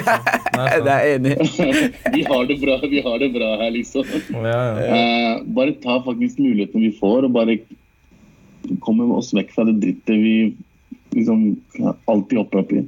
Ja, 0.55 0.67
det 0.85 0.93
er 0.93 1.07
enig. 1.17 1.37
vi 2.15 2.25
har 2.27 2.45
det 2.51 2.59
bra 2.61 2.77
vi 2.83 3.01
har 3.03 3.17
det 3.23 3.31
bra 3.35 3.55
her, 3.63 3.71
liksom. 3.75 4.11
Ja, 4.35 4.61
ja. 4.79 4.99
Eh, 4.99 5.47
bare 5.57 5.77
ta 5.83 5.97
faktisk 6.05 6.39
mulighetene 6.43 6.89
vi 6.89 6.93
får, 6.99 7.29
og 7.29 7.35
bare 7.35 7.59
komme 8.85 9.07
oss 9.17 9.33
vekk 9.37 9.55
fra 9.55 9.67
det 9.69 9.79
drittet 9.83 10.21
vi 10.21 10.37
liksom 11.15 11.55
alltid 12.11 12.39
hopper 12.43 12.63
opp 12.63 12.75
i. 12.75 12.85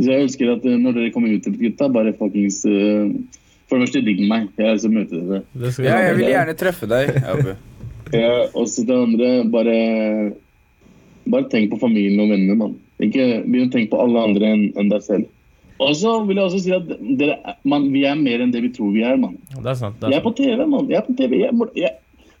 Så 0.00 0.08
jeg 0.08 0.26
ønsker 0.26 0.52
at 0.54 0.64
eh, 0.64 0.78
når 0.80 0.96
dere 0.96 1.12
kommer 1.14 1.32
ut 1.34 1.44
til 1.44 1.56
gutta, 1.60 1.90
bare 1.92 2.14
fuckings 2.16 2.62
uh, 2.64 3.10
For 3.68 3.76
det 3.76 3.88
første, 3.88 4.04
digg 4.06 4.22
meg. 4.30 4.48
Jeg 4.56 4.66
har 4.66 4.78
lyst 4.78 4.86
til 4.86 4.92
å 4.92 4.96
møte 4.96 5.18
dere. 5.20 5.42
Ja, 5.84 5.98
jeg 6.08 6.14
vil 6.18 6.30
gjerne 6.32 6.54
treffe 6.58 6.88
deg. 6.90 7.10
Ja, 8.10 8.30
og 8.56 8.64
så 8.66 8.82
det 8.88 8.96
andre, 8.96 9.34
bare 9.52 9.74
Bare 11.30 11.48
tenk 11.52 11.70
på 11.72 11.78
familien 11.80 12.20
og 12.24 12.30
vennene, 12.32 12.56
mann. 12.58 12.74
Ikke 13.00 13.42
begynn 13.46 13.68
å 13.68 13.72
tenke 13.74 13.92
på 13.94 14.00
alle 14.02 14.24
andre 14.28 14.50
enn 14.54 14.64
en 14.80 14.90
deg 14.92 15.02
selv. 15.06 15.28
Og 15.80 15.94
så 15.96 16.10
vil 16.28 16.36
jeg 16.36 16.44
også 16.50 16.58
si 16.60 16.72
at 16.76 16.90
dere, 17.18 17.38
er- 17.48 17.56
man, 17.64 17.86
vi 17.92 18.02
er 18.04 18.18
mer 18.20 18.42
enn 18.44 18.50
det 18.52 18.60
vi 18.66 18.72
tror 18.76 18.90
vi 18.92 19.00
er, 19.06 19.16
mann. 19.16 19.38
Det 19.54 19.64
er 19.64 19.78
sant. 19.78 19.96
Det 20.00 20.10
er 20.10 20.16
Jeg 20.16 20.20
er 20.20 20.26
på 20.26 20.34
TV, 20.36 20.66
mann. 20.68 20.88
Jeg 20.90 20.98
er 21.00 21.06
på 21.06 21.14
TV. 21.16 21.38
Jeg, 21.40 21.54
jeg, 21.80 21.94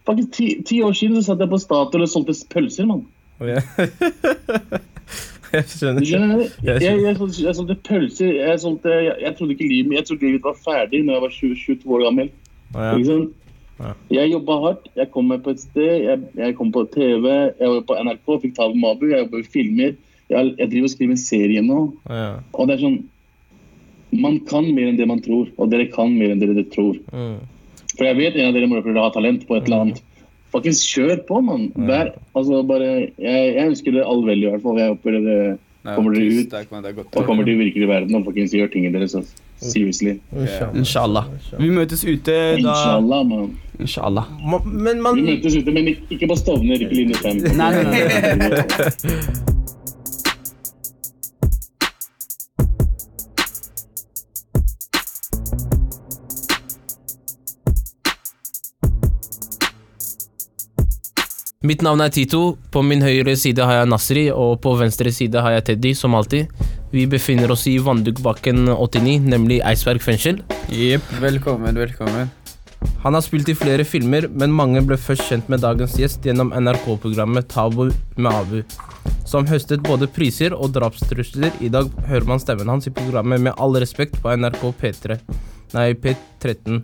faktisk 0.08 0.30
ti, 0.36 0.48
ti 0.68 0.82
år 0.84 0.92
siden 0.98 1.16
så 1.20 1.30
satt 1.30 1.40
jeg 1.46 1.48
på 1.54 1.60
Statoil 1.62 2.04
og 2.04 2.12
solgte 2.12 2.36
pølser, 2.52 2.86
mann. 2.90 3.06
sant. 3.40 4.80
Jeg 5.50 5.64
skjønner. 5.66 6.04
skjønner? 6.06 6.42
Jeg 6.62 6.82
Jeg, 6.84 6.98
jeg, 7.02 7.16
solgte, 7.56 7.74
pølser. 7.88 8.28
Jeg, 8.38 8.60
solgte, 8.62 8.92
jeg, 9.18 9.32
trodde 9.38 9.56
ikke 9.56 9.66
livet 9.66 9.96
Jeg 9.96 10.04
trodde 10.06 10.28
livet 10.28 10.44
var 10.46 10.54
ferdig 10.62 11.00
når 11.02 11.16
jeg 11.16 11.22
var 11.24 11.32
20, 11.34 11.56
22 11.64 11.94
år 11.96 12.04
gammel. 12.06 12.28
Ja. 12.74 12.92
Ikke 12.94 13.08
sant? 13.08 13.32
Ja. 13.80 13.92
Jeg 14.12 14.32
jobba 14.34 14.56
hardt. 14.64 14.90
Jeg 14.98 15.10
kom 15.14 15.30
meg 15.30 15.42
på 15.44 15.54
et 15.54 15.62
sted. 15.62 15.92
Jeg, 16.04 16.26
jeg 16.38 16.56
kom 16.58 16.72
på 16.74 16.84
TV. 16.92 17.26
Jeg 17.30 17.72
var 17.74 17.86
på 17.88 17.96
NRK, 17.96 18.26
fikk 18.44 18.58
tale 18.58 18.76
med 18.76 18.90
Abu. 18.92 19.06
Jeg 19.10 19.24
jobber 19.24 19.40
i 19.40 19.48
filmer. 19.56 19.96
Jeg, 20.30 20.52
jeg 20.58 20.70
driver 20.72 20.90
og 20.90 20.92
skriver 20.94 21.16
en 21.16 21.22
serie 21.22 21.64
nå. 21.64 21.80
Ja. 22.10 22.28
Og 22.54 22.68
det 22.68 22.76
er 22.76 22.84
sånn 22.84 23.00
Man 24.10 24.40
kan 24.46 24.66
mer 24.74 24.90
enn 24.90 24.98
det 24.98 25.06
man 25.06 25.22
tror. 25.22 25.50
Og 25.56 25.72
dere 25.72 25.88
kan 25.90 26.12
mer 26.18 26.34
enn 26.34 26.42
dere 26.42 26.66
tror. 26.74 26.98
Mm. 27.14 27.40
For 27.96 28.06
jeg 28.06 28.18
vet 28.18 28.38
en 28.38 28.50
av 28.50 28.56
dere 28.56 28.70
morapulere 28.70 29.06
har 29.06 29.14
talent 29.14 29.46
på 29.48 29.56
et 29.56 29.66
eller 29.68 29.86
annet. 29.86 30.04
Fuckings 30.50 30.82
kjør 30.82 31.20
på, 31.28 31.40
mann. 31.46 31.68
Ja. 31.86 32.08
altså 32.34 32.62
bare, 32.66 32.88
jeg, 33.22 33.52
jeg 33.54 33.66
ønsker 33.70 33.94
dere 33.94 34.08
all 34.10 34.24
vel, 34.26 34.42
i 34.42 34.48
hvert 34.50 34.64
fall. 34.64 34.80
Jeg 34.82 34.94
håper 34.96 35.18
dere 35.18 35.36
Nei, 35.80 35.94
Kommer 35.96 36.12
dere 36.12 36.42
ut 36.42 36.50
takk, 36.52 36.66
men 36.74 36.82
det 36.84 36.90
er 36.90 36.98
og 37.00 37.22
kommer 37.24 37.46
til 37.48 37.56
virkelig 37.56 37.86
verden 37.88 38.18
og 38.18 38.26
fuckings 38.26 38.52
gjør 38.52 38.68
tingene 38.68 38.98
deres. 39.00 39.14
Altså. 39.16 39.49
Seriously. 39.60 40.20
Inshallah. 40.32 40.76
Inshallah. 40.80 41.24
Vi 41.58 41.68
møtes 41.70 42.04
ute 42.04 42.32
da 42.32 42.56
Inshallah, 42.56 43.24
man. 43.28 43.50
Inshallah. 43.80 44.24
Ma- 44.52 44.64
Men 44.64 45.02
man 45.02 45.14
Vi 45.16 45.22
møtes 45.22 45.56
ute, 45.56 45.70
men 45.72 45.88
ikke- 45.88 46.06
ikke 46.16 46.26
på 46.28 46.36
Stovner, 46.36 46.80
ikke 46.80 46.94
linje 46.94 47.14
5. 47.14 47.36
Nei, 47.56 47.70
nei, 47.82 48.34
nei. 48.36 48.64
Mitt 61.62 61.82
navn 61.84 62.00
er 62.00 62.08
Tito. 62.08 62.56
På 62.72 62.82
min 62.82 63.02
høyre 63.04 63.34
side 63.36 63.64
har 63.68 63.82
jeg 63.82 63.90
Nasri, 63.92 64.26
og 64.32 64.60
på 64.64 64.72
venstre 64.80 65.12
side 65.12 65.42
har 65.44 65.58
jeg 65.58 65.64
Teddy, 65.70 65.92
som 65.94 66.14
alltid. 66.16 66.48
Vi 66.90 67.06
befinner 67.06 67.50
oss 67.50 67.66
i 67.66 67.78
Vanndugbakken 67.78 68.68
89, 68.68 69.20
nemlig 69.22 69.60
Eidsberg 69.62 70.02
fengsel. 70.02 70.40
Velkommen, 71.20 71.78
velkommen. 71.78 72.30
Han 73.04 73.14
har 73.14 73.22
spilt 73.22 73.48
i 73.48 73.54
flere 73.54 73.84
filmer, 73.86 74.26
men 74.26 74.50
mange 74.50 74.82
ble 74.82 74.98
først 74.98 75.28
kjent 75.28 75.46
med 75.52 75.62
dagens 75.62 75.94
gjest 76.00 76.26
gjennom 76.26 76.50
NRK-programmet 76.50 77.46
Tabu 77.52 77.92
med 78.16 78.30
Abu, 78.32 78.58
som 79.22 79.46
høstet 79.46 79.86
både 79.86 80.10
priser 80.10 80.56
og 80.56 80.74
drapstrusler. 80.74 81.54
I 81.62 81.70
dag 81.70 81.94
hører 82.10 82.26
man 82.26 82.42
stemmen 82.42 82.72
hans 82.72 82.90
i 82.90 82.94
programmet 82.96 83.38
Med 83.38 83.54
all 83.54 83.78
respekt 83.78 84.18
på 84.18 84.34
NRK 84.34 84.66
P3, 84.82 85.20
nei 85.78 85.92
P13. 85.94 86.82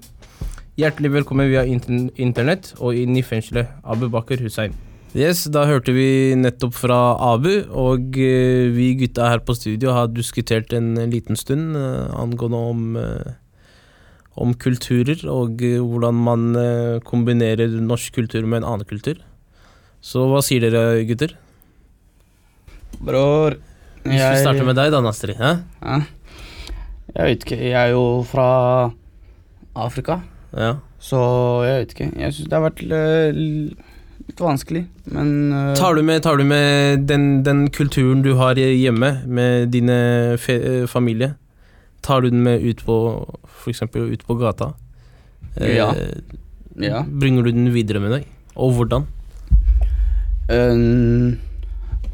Hjertelig 0.78 1.16
velkommen 1.18 1.50
via 1.50 1.66
intern 1.66 2.12
internett 2.14 2.76
og 2.78 2.94
inn 2.94 3.18
i 3.18 3.26
fengselet, 3.26 3.74
Abu 3.82 4.06
Bakker 4.12 4.38
Hussein. 4.46 4.85
Yes, 5.16 5.46
da 5.48 5.62
hørte 5.64 5.94
vi 5.96 6.34
nettopp 6.36 6.74
fra 6.76 6.96
Abu, 7.24 7.48
og 7.72 8.18
eh, 8.20 8.66
vi 8.74 8.90
gutta 9.00 9.30
her 9.30 9.40
på 9.40 9.54
studio 9.56 9.94
har 9.96 10.10
diskutert 10.12 10.74
en 10.76 10.90
liten 11.08 11.38
stund 11.40 11.72
eh, 11.80 12.10
angående 12.20 12.60
om, 12.60 12.82
eh, 13.00 13.30
om 14.36 14.52
kulturer, 14.60 15.22
og 15.32 15.64
hvordan 15.64 16.20
man 16.26 16.44
kombinerer 17.08 17.78
norsk 17.80 18.18
kultur 18.18 18.44
med 18.44 18.60
en 18.60 18.68
annen 18.74 18.90
kultur. 18.90 19.16
Så 20.04 20.26
hva 20.28 20.44
sier 20.44 20.66
dere, 20.66 21.00
gutter? 21.08 21.32
Bror 23.00 23.56
Hvis 24.04 24.20
vi 24.20 24.44
starter 24.44 24.68
med 24.68 24.76
deg 24.76 24.92
da, 24.92 25.00
Nastri. 25.00 25.32
Ja. 25.40 25.56
Jeg 27.16 27.24
vet 27.30 27.48
ikke. 27.48 27.62
Jeg 27.64 27.80
er 27.86 27.94
jo 27.96 28.04
fra 28.28 28.50
Afrika, 29.72 30.20
Ja. 30.52 30.74
så 31.00 31.24
jeg 31.64 31.80
vet 31.86 31.96
ikke. 31.96 32.12
Jeg 32.20 32.36
syns 32.36 32.52
det 32.52 32.60
har 32.60 32.68
vært 32.68 32.84
litt 34.36 34.44
vanskelig, 34.44 34.84
men 35.16 35.30
uh... 35.50 35.72
Tar 35.78 35.96
du 35.96 36.02
med, 36.04 36.20
tar 36.22 36.36
du 36.36 36.44
med 36.44 37.06
den, 37.08 37.42
den 37.42 37.70
kulturen 37.72 38.20
du 38.22 38.34
har 38.36 38.60
hjemme, 38.60 39.22
med 39.24 39.72
dine 39.72 39.96
eh, 40.36 40.84
familie? 40.86 41.32
Tar 42.04 42.20
du 42.20 42.28
den 42.30 42.44
med 42.44 42.60
ut 42.60 42.84
på 42.84 42.98
eksempel 43.66 44.12
ut 44.12 44.26
på 44.28 44.36
gata? 44.36 44.74
Ja. 45.56 45.88
Ja. 46.76 47.00
Bringer 47.08 47.48
du 47.48 47.50
den 47.56 47.72
videre 47.72 47.98
med 48.04 48.12
deg? 48.12 48.28
Og 48.60 48.76
hvordan? 48.76 49.08
Uh, 50.52 51.34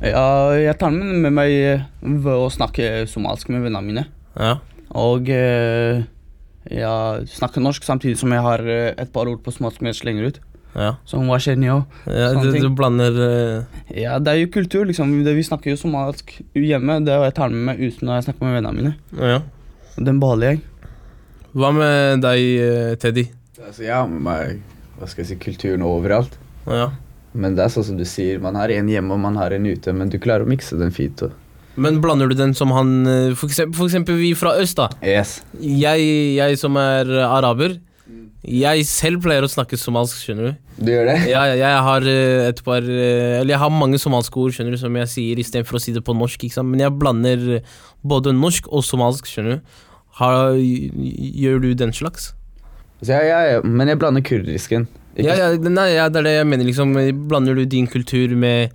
Ja, 0.02 0.50
jeg 0.58 0.74
tar 0.80 0.90
den 0.90 1.20
med 1.22 1.30
meg 1.30 1.52
eh, 1.54 1.82
ved 2.02 2.34
å 2.34 2.48
snakke 2.50 3.04
somalisk 3.06 3.52
med 3.54 3.62
vennene 3.62 3.86
mine. 3.86 4.02
Ja. 4.34 4.56
Og 4.98 5.28
eh, 5.30 6.02
jeg 6.66 7.28
snakker 7.30 7.62
norsk 7.62 7.86
samtidig 7.86 8.18
som 8.18 8.34
jeg 8.34 8.42
har 8.42 8.64
eh, 8.66 8.96
et 8.98 9.12
par 9.14 9.30
ord 9.30 9.44
på 9.44 9.54
somalisk 9.54 9.78
som 9.78 9.90
jeg 9.92 10.00
slenger 10.00 10.26
ut. 10.26 10.40
Ja. 10.72 10.94
Som 11.08 11.28
hva 11.28 11.36
skjer 11.42 11.58
nå? 11.60 11.80
ja 12.08 12.30
du, 12.32 12.48
du 12.56 12.68
blander 12.72 13.16
uh... 13.18 13.80
Ja, 13.92 14.16
det 14.22 14.32
er 14.32 14.40
jo 14.40 14.52
kultur, 14.54 14.86
liksom. 14.88 15.12
Det, 15.26 15.34
vi 15.36 15.44
snakker 15.44 15.72
jo 15.74 15.80
somalisk 15.80 16.38
hjemme. 16.56 17.00
Det 17.04 17.12
er 17.12 17.26
jeg 17.28 17.36
tar 17.36 17.52
med 17.52 17.66
meg 17.68 17.82
ut 17.82 18.00
når 18.00 18.18
jeg 18.18 18.28
snakker 18.30 18.48
med 18.48 18.56
vennene 18.56 18.78
mine. 18.78 18.94
Ja. 19.20 19.40
Den 20.00 20.20
beholder 20.22 20.54
jeg. 20.54 20.62
Hva 21.52 21.72
med 21.76 22.24
deg, 22.24 22.44
eh, 22.64 22.94
Teddy? 23.00 23.26
Altså, 23.60 23.84
med 24.08 24.24
meg 24.24 24.62
hva 24.96 25.08
skal 25.10 25.24
jeg 25.24 25.34
si, 25.34 25.38
kulturen 25.42 25.84
overalt. 25.84 26.38
Ja. 26.70 26.88
Men 27.36 27.56
det 27.56 27.66
er 27.66 27.72
sånn 27.74 27.90
som 27.90 28.00
du 28.00 28.04
sier, 28.08 28.40
man 28.40 28.56
har 28.56 28.72
en 28.72 28.88
hjemme 28.88 29.12
og 29.12 29.20
man 29.20 29.36
har 29.40 29.52
en 29.56 29.68
ute, 29.68 29.92
men 29.96 30.12
du 30.12 30.18
klarer 30.22 30.46
å 30.46 30.50
mikse 30.50 30.78
den 30.80 30.92
fint. 30.94 31.24
Og... 31.26 31.36
Men 31.80 32.00
blander 32.04 32.32
du 32.32 32.36
den 32.36 32.52
som 32.56 32.72
han 32.76 32.90
eh, 33.08 33.32
For 33.36 33.48
eksempel, 33.48 33.76
for 33.78 33.88
eksempel 33.88 34.18
vi 34.20 34.32
fra 34.36 34.54
øst, 34.60 34.80
da. 34.80 34.88
Yes. 35.04 35.40
Jeg, 35.60 36.04
jeg 36.38 36.60
som 36.60 36.76
er 36.80 37.08
araber, 37.28 37.76
jeg 38.42 38.84
selv 38.88 39.20
pleier 39.22 39.44
å 39.46 39.50
snakke 39.50 39.78
somalisk, 39.78 40.18
skjønner 40.24 40.48
du. 40.50 40.56
Du 40.82 40.90
gjør 40.90 41.06
det? 41.12 41.16
Ja, 41.30 41.44
jeg, 41.52 41.60
jeg 41.62 41.82
har 41.86 42.06
eh, 42.10 42.48
et 42.48 42.62
par 42.66 42.82
eh, 42.82 43.36
Eller 43.40 43.52
jeg 43.54 43.60
har 43.62 43.70
mange 43.70 44.00
somalske 44.02 44.40
ord 44.42 44.54
skjønner 44.56 44.74
du, 44.74 44.80
som 44.80 44.96
jeg 44.98 45.10
sier 45.12 45.38
istedenfor 45.38 45.78
å 45.78 45.82
si 45.84 45.94
det 45.94 46.02
på 46.06 46.16
norsk. 46.18 46.42
Ikke 46.48 46.56
sant? 46.58 46.70
Men 46.72 46.82
jeg 46.82 46.96
blander 46.98 47.44
eh, 47.60 47.76
både 48.02 48.32
norsk 48.34 48.66
og 48.74 48.82
somalisk, 48.86 49.30
skjønner 49.30 49.60
du. 49.60 49.78
Har, 50.18 50.56
gjør 50.58 51.62
du 51.62 51.70
den 51.78 51.94
slags? 51.96 52.32
Så 53.02 53.14
jeg, 53.14 53.30
jeg, 53.30 53.62
men 53.64 53.88
jeg 53.90 53.98
blander 54.02 54.22
kurdisken. 54.26 54.88
Ikke- 55.16 55.28
Ja, 55.28 55.34
ja, 55.52 55.68
nei, 55.68 55.88
ja, 55.94 56.08
det 56.08 56.22
er 56.22 56.26
det 56.26 56.34
jeg 56.38 56.46
mener. 56.48 56.64
liksom 56.64 56.94
Blander 57.28 57.54
du 57.54 57.64
din 57.66 57.86
kultur 57.86 58.34
med 58.36 58.72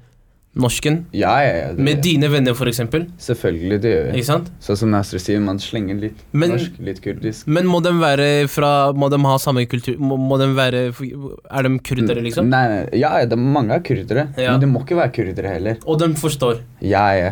norsken? 0.57 1.05
ja, 1.13 1.33
ja, 1.45 1.53
ja, 1.57 1.67
det- 1.73 1.83
Med 1.87 2.01
dine 2.03 2.27
venner, 2.31 2.53
eksempel? 2.67 3.07
Selvfølgelig, 3.17 3.81
det 3.81 3.91
gjør 3.93 4.05
jeg. 4.07 4.15
Ikke 4.15 4.25
sant? 4.25 4.51
Sånn 4.59 4.77
som 4.77 4.89
Nasri 4.91 5.19
sier, 5.19 5.39
man 5.39 5.59
slenger 5.59 5.99
litt 6.01 6.17
Men- 6.33 6.51
norsk, 6.51 6.77
litt 6.79 7.01
kurdisk. 7.01 7.47
Men 7.47 7.65
må 7.67 7.81
de 7.83 7.89
være 7.91 8.47
fra 8.49 8.91
Må 8.93 9.09
de 9.09 9.17
ha 9.23 9.37
samme 9.37 9.65
kultur? 9.67 9.97
Må, 9.97 10.17
må 10.17 10.37
de 10.39 10.47
være 10.53 10.83
Er 10.91 11.63
de 11.63 11.79
kurdere, 11.79 12.21
liksom? 12.23 12.49
Nei, 12.49 12.67
nei, 12.67 12.89
ja, 12.99 13.17
ja, 13.19 13.25
det 13.25 13.33
er 13.33 13.37
mange 13.41 13.71
er 13.71 13.79
kurdere, 13.79 14.27
Ja. 14.37 14.51
men 14.51 14.59
de 14.61 14.67
må 14.67 14.83
ikke 14.85 14.97
være 14.97 15.13
kurdere 15.13 15.53
heller. 15.53 15.77
Og 15.85 15.99
de 15.99 16.09
forstår? 16.13 16.61
Ja, 16.81 17.09
ja. 17.13 17.31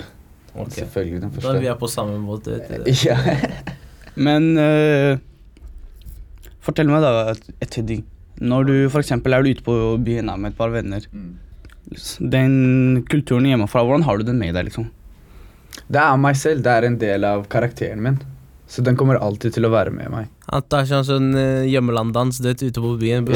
Okay. 0.56 0.84
Selvfølgelig, 0.86 1.22
de 1.22 1.30
forstår. 1.30 1.54
Da 1.54 1.58
er 1.58 1.62
vi 1.74 1.80
på 1.80 1.90
samme 1.90 2.18
måte. 2.20 2.60
du. 2.86 2.92
Ja. 3.04 3.18
Men 4.16 4.58
uh, 4.58 5.18
fortell 6.64 6.88
meg, 6.88 7.02
da, 7.04 7.34
Teddy. 7.68 8.04
Når 8.42 8.66
du 8.68 8.74
f.eks. 8.90 9.12
er 9.12 9.48
ute 9.48 9.64
på 9.64 9.76
byen 10.04 10.26
med 10.40 10.52
et 10.52 10.58
par 10.58 10.70
venner. 10.70 11.02
Den 12.20 13.04
kulturen 13.10 13.48
hjemmefra, 13.50 13.84
hvordan 13.86 14.06
har 14.08 14.18
du 14.18 14.26
den 14.28 14.40
med 14.42 14.56
deg? 14.58 14.70
liksom? 14.70 14.90
Det 15.92 16.02
er 16.02 16.18
meg 16.18 16.38
selv, 16.40 16.64
det 16.66 16.72
er 16.72 16.88
en 16.88 16.98
del 17.02 17.28
av 17.28 17.46
karakteren 17.52 18.02
min. 18.02 18.18
Så 18.68 18.82
den 18.82 18.98
kommer 18.98 19.20
alltid 19.22 19.54
til 19.54 19.68
å 19.68 19.70
være 19.70 19.92
med 19.94 20.10
meg. 20.10 20.30
At 20.50 20.66
det 20.74 20.80
er 20.80 20.88
sånn, 20.90 21.06
sånn 21.06 21.28
uh, 21.38 21.68
hjemmelanddans 21.70 22.40
dødt 22.42 22.64
ute 22.66 22.82
på 22.82 22.96
byen. 22.98 23.26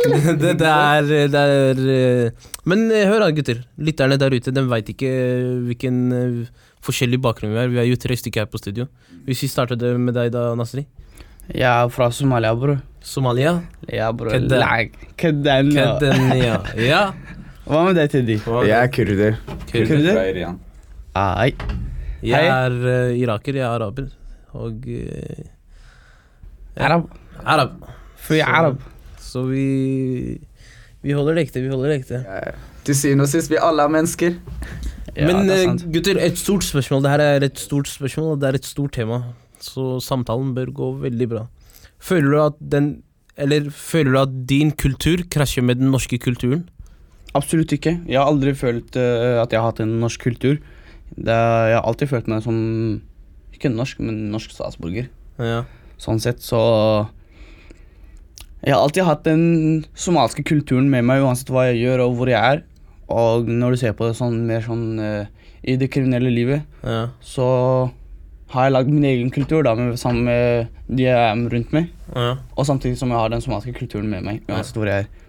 det, 0.40 0.54
det 0.62 0.70
er, 0.70 1.10
det 1.28 1.40
er 1.40 1.80
eh, 1.92 2.48
Men 2.68 2.86
eh, 2.88 3.04
hør 3.08 3.26
da, 3.26 3.30
gutter. 3.36 3.60
Lytterne 3.76 4.16
der 4.20 4.32
ute 4.32 4.54
de 4.54 4.64
veit 4.70 4.88
ikke 4.88 5.10
hvilken 5.68 5.98
forskjellig 6.86 7.20
bakgrunn 7.20 7.52
vi 7.52 7.60
har. 7.60 7.68
Vi 7.72 7.82
er 7.82 7.90
jo 7.90 8.00
tre 8.00 8.16
stykker 8.16 8.46
her 8.46 8.50
på 8.50 8.62
studio. 8.62 8.88
Hvis 9.28 9.44
vi 9.44 9.52
starter 9.52 9.76
det 9.76 9.92
med 10.00 10.16
deg 10.16 10.32
da, 10.32 10.54
Nasri. 10.56 10.86
Jeg 11.50 11.68
er 11.68 11.92
fra 11.92 12.08
Somalia, 12.14 12.54
bror. 12.56 12.80
Somalia. 13.02 13.60
Ja, 13.92 14.10
bror. 14.12 14.30
Kødden. 15.16 15.72
Ja. 16.90 17.02
Hva 17.70 17.84
med 17.86 17.94
deg, 18.00 18.10
Teddy? 18.10 18.36
Jeg 18.66 18.74
er 18.76 18.90
kurder. 18.90 19.36
Kurder. 19.70 20.12
Fra 20.16 20.24
Iran. 20.32 20.56
Ai. 21.14 21.52
Jeg 22.26 22.46
er 22.50 22.74
uh, 22.74 23.12
iraker, 23.18 23.54
jeg 23.60 23.64
er 23.64 23.74
araber. 23.76 24.08
Og 24.58 24.84
uh, 24.86 25.44
Ja. 26.76 26.86
Arab. 26.88 27.08
arab. 27.44 27.70
Free 28.16 28.40
Så- 28.40 28.46
Arab. 28.46 28.80
Så 29.20 29.42
vi 29.46 30.40
Vi 31.02 31.12
holder 31.12 31.34
det 31.38 31.46
ekte, 31.46 31.60
vi 31.62 31.68
holder 31.70 31.88
det 31.94 32.00
ekte. 32.02 32.24
Ja, 32.26 32.50
Til 32.84 32.94
syvende 32.96 33.22
og 33.24 33.28
sist, 33.28 33.50
vi 33.50 33.56
alle 33.62 33.82
er 33.82 33.88
mennesker. 33.88 34.34
Ja, 35.16 35.26
Men 35.26 35.48
er 35.50 35.62
eh, 35.68 35.92
gutter, 35.92 36.18
et 36.20 36.38
stort 36.38 36.64
spørsmål. 36.64 37.02
Det 37.02 37.10
her 37.10 37.20
er 37.20 37.44
et 37.46 37.58
stort 37.58 37.88
spørsmål, 37.88 38.32
og 38.34 38.40
det 38.40 38.48
er 38.48 38.58
et 38.60 38.66
stort 38.66 38.92
tema. 38.92 39.22
Så 39.60 40.00
samtalen 40.04 40.54
bør 40.54 40.70
gå 40.72 40.90
veldig 41.02 41.28
bra. 41.28 41.46
Føler 42.00 42.32
du 42.32 42.40
at 42.42 42.58
den 42.72 42.90
Eller 43.40 43.70
føler 43.72 44.12
du 44.12 44.18
at 44.20 44.32
din 44.48 44.72
kultur 44.76 45.22
krasjer 45.32 45.64
med 45.64 45.80
den 45.80 45.92
norske 45.94 46.18
kulturen? 46.20 46.66
Absolutt 47.36 47.72
ikke. 47.72 47.94
Jeg 48.10 48.18
har 48.18 48.28
aldri 48.28 48.52
følt 48.58 48.96
uh, 48.98 49.40
at 49.40 49.52
jeg 49.52 49.60
har 49.60 49.70
hatt 49.70 49.80
en 49.84 50.00
norsk 50.02 50.20
kultur. 50.20 50.58
Det, 51.14 51.36
jeg 51.36 51.76
har 51.78 51.86
alltid 51.86 52.10
følt 52.10 52.28
meg 52.30 52.42
som 52.44 52.58
Ikke 53.54 53.70
norsk, 53.72 54.02
men 54.02 54.30
norsk 54.32 54.52
statsborger. 54.54 55.08
Ja. 55.40 55.62
Sånn 56.00 56.20
sett, 56.22 56.42
så 56.42 56.60
Jeg 58.60 58.74
har 58.74 58.82
alltid 58.82 59.06
hatt 59.08 59.24
den 59.24 59.86
somaliske 59.96 60.44
kulturen 60.44 60.90
med 60.92 61.06
meg 61.08 61.24
uansett 61.24 61.52
hva 61.52 61.70
jeg 61.70 61.80
gjør 61.84 62.04
og 62.08 62.18
hvor 62.18 62.28
jeg 62.28 62.40
er. 62.40 62.64
Og 63.10 63.48
når 63.48 63.72
du 63.72 63.80
ser 63.80 63.96
på 63.96 64.10
det 64.10 64.18
sånn 64.18 64.42
mer 64.48 64.60
sånn 64.66 65.00
uh, 65.00 65.24
i 65.64 65.76
det 65.80 65.90
kriminelle 65.92 66.32
livet, 66.32 66.66
ja. 66.84 67.08
så 67.24 67.46
har 68.50 68.66
jeg 68.66 68.74
lagd 68.74 68.90
min 68.90 69.06
egen 69.06 69.30
kultur 69.30 69.62
da, 69.66 69.76
med, 69.78 69.96
sammen 70.00 70.26
med 70.26 70.70
de 70.90 71.06
jeg 71.06 71.14
er 71.14 71.42
rundt 71.52 71.74
meg. 71.76 71.90
ja. 72.16 72.32
Og 72.58 72.66
samtidig 72.66 72.98
som 72.98 73.12
jeg 73.12 73.22
har 73.22 73.30
den 73.30 73.44
somaliske 73.44 73.76
kulturen 73.78 74.10
med 74.10 74.26
meg, 74.26 74.40
uansett 74.50 74.78
hvor 74.78 74.90
jeg 74.90 75.04
er. 75.04 75.28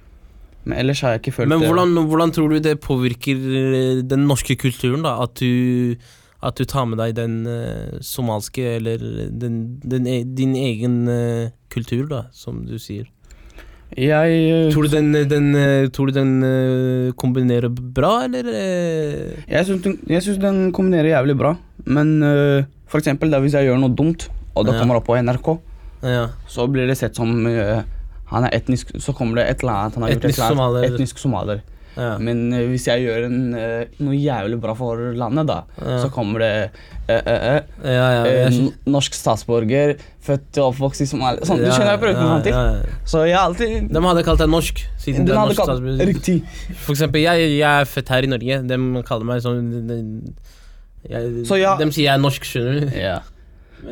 Men 0.64 0.78
ellers 0.78 1.02
har 1.02 1.16
jeg 1.16 1.24
ikke 1.24 1.36
følt 1.40 1.50
Men 1.50 1.62
det. 1.62 1.70
hvordan, 1.70 2.08
hvordan 2.10 2.34
tror 2.34 2.50
du 2.50 2.60
det 2.62 2.80
påvirker 2.82 3.38
eh, 3.38 4.02
den 4.06 4.28
norske 4.30 4.56
kulturen, 4.62 5.06
da? 5.06 5.16
At 5.24 5.40
du, 5.42 5.96
at 6.42 6.58
du 6.58 6.66
tar 6.66 6.86
med 6.90 7.02
deg 7.02 7.16
den 7.18 7.40
uh, 7.46 7.98
somalske, 8.02 8.78
eller 8.78 9.02
den, 9.30 9.80
den, 9.82 10.06
e- 10.10 10.26
din 10.26 10.54
egen 10.58 11.02
uh, 11.10 11.50
kultur, 11.74 12.06
da, 12.10 12.24
som 12.34 12.66
du 12.66 12.78
sier? 12.82 13.10
Jeg 13.98 14.70
Tror 14.72 14.86
du 14.88 14.94
den, 14.94 15.12
den, 15.28 15.48
tror 15.92 16.08
du 16.08 16.14
den 16.16 17.12
kombinerer 17.20 17.68
bra, 17.68 18.22
eller? 18.24 18.48
Jeg 19.52 19.66
syns 19.68 20.40
den, 20.40 20.70
kombinerer 20.72 21.10
jævlig 21.12 21.36
bra, 21.42 21.58
men 21.84 22.14
øh, 22.24 22.64
for 22.92 23.00
eksempel 23.00 23.32
da 23.32 23.40
hvis 23.44 23.56
jeg 23.56 23.70
gjør 23.70 23.80
noe 23.82 23.96
dumt, 23.96 24.28
og 24.56 24.68
det 24.68 24.76
kommer 24.78 25.00
opp 25.00 25.08
på 25.08 25.16
NRK, 25.24 25.52
Ja. 26.04 26.28
så 26.50 26.66
blir 26.68 26.88
det 26.90 26.98
sett 27.00 27.16
som 27.16 27.30
uh, 27.48 27.82
han 28.32 28.46
er 28.48 28.56
etnisk 28.58 28.90
Så 29.00 29.14
kommer 29.14 29.38
det 29.38 29.44
et 29.52 29.62
eller 29.62 29.76
annet 29.76 29.94
han 30.00 30.04
har 30.08 30.10
gjort 30.16 30.24
et 30.26 30.32
Etnisk 30.32 30.40
eller 30.40 30.48
annet- 30.48 30.58
somalier. 30.58 30.96
Etnisk 30.96 31.20
somalier. 31.22 31.62
Ja. 31.92 32.10
Men 32.24 32.40
uh, 32.56 32.62
hvis 32.72 32.86
jeg 32.88 33.04
gjør 33.04 33.26
en, 33.28 33.38
uh, 33.54 33.84
noe 34.00 34.16
jævlig 34.16 34.58
bra 34.64 34.74
for 34.80 35.00
landet, 35.20 35.46
da, 35.50 35.58
Ja. 35.84 35.98
så 36.02 36.10
kommer 36.16 36.40
det 36.40 36.52
uh, 37.12 37.60
Ja, 37.84 38.08
ja, 38.24 38.50
norsk 38.88 39.14
statsborger, 39.18 39.98
født 40.24 40.58
og 40.64 40.70
oppvokst 40.72 41.04
i 41.04 41.08
Somalia 41.12 41.44
Sånn, 41.44 41.60
Du 41.60 41.68
skjønner 41.68 41.92
jeg 41.98 42.02
prøver 42.06 42.16
å 42.16 42.22
komme 42.22 42.38
fram 42.38 42.46
til? 42.48 42.96
Så 43.12 43.26
jeg 43.28 43.36
alltid 43.42 43.92
De 43.92 44.04
hadde 44.08 44.24
kalt 44.24 44.40
deg 44.40 44.50
norsk. 44.54 44.82
Siden 45.04 45.26
Den 45.26 45.26
du 45.28 45.34
er 45.34 45.42
hadde 45.42 45.52
norsk 45.52 45.64
statsborger. 45.68 46.08
Riktig. 46.14 46.38
For 46.86 46.96
eksempel, 46.96 47.22
jeg, 47.28 47.52
jeg 47.60 47.68
er 47.82 47.92
født 47.94 48.10
her 48.16 48.24
i 48.24 48.32
Norge. 48.32 48.62
De 48.72 49.04
kaller 49.12 49.28
meg 49.28 49.44
sånn 49.44 49.62
jeg, 51.10 51.46
Så 51.48 51.58
ja- 51.60 51.78
De 51.78 51.88
sier 51.92 52.06
jeg 52.06 52.14
er 52.14 52.22
norsk, 52.22 52.44
skjønner 52.46 52.80
du. 52.82 52.98
Ja. 52.98 53.20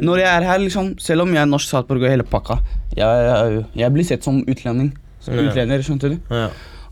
Når 0.01 0.17
jeg 0.21 0.29
er 0.29 0.43
her, 0.45 0.59
liksom, 0.59 0.91
selv 1.01 1.21
om 1.25 1.31
jeg 1.33 1.41
er 1.41 1.49
norsk 1.49 1.67
statsborger 1.67 2.05
og 2.05 2.13
hele 2.13 2.23
pakka, 2.23 2.59
jeg, 2.95 3.05
jeg, 3.05 3.65
jeg 3.75 3.93
blir 3.93 4.05
sett 4.05 4.23
som 4.23 4.41
utlending. 4.45 4.91
Som 5.19 5.33
Ja. 5.35 5.47
utlender, 5.49 5.81
skjønte 5.81 6.09
du? 6.13 6.19
Ja. 6.29 6.49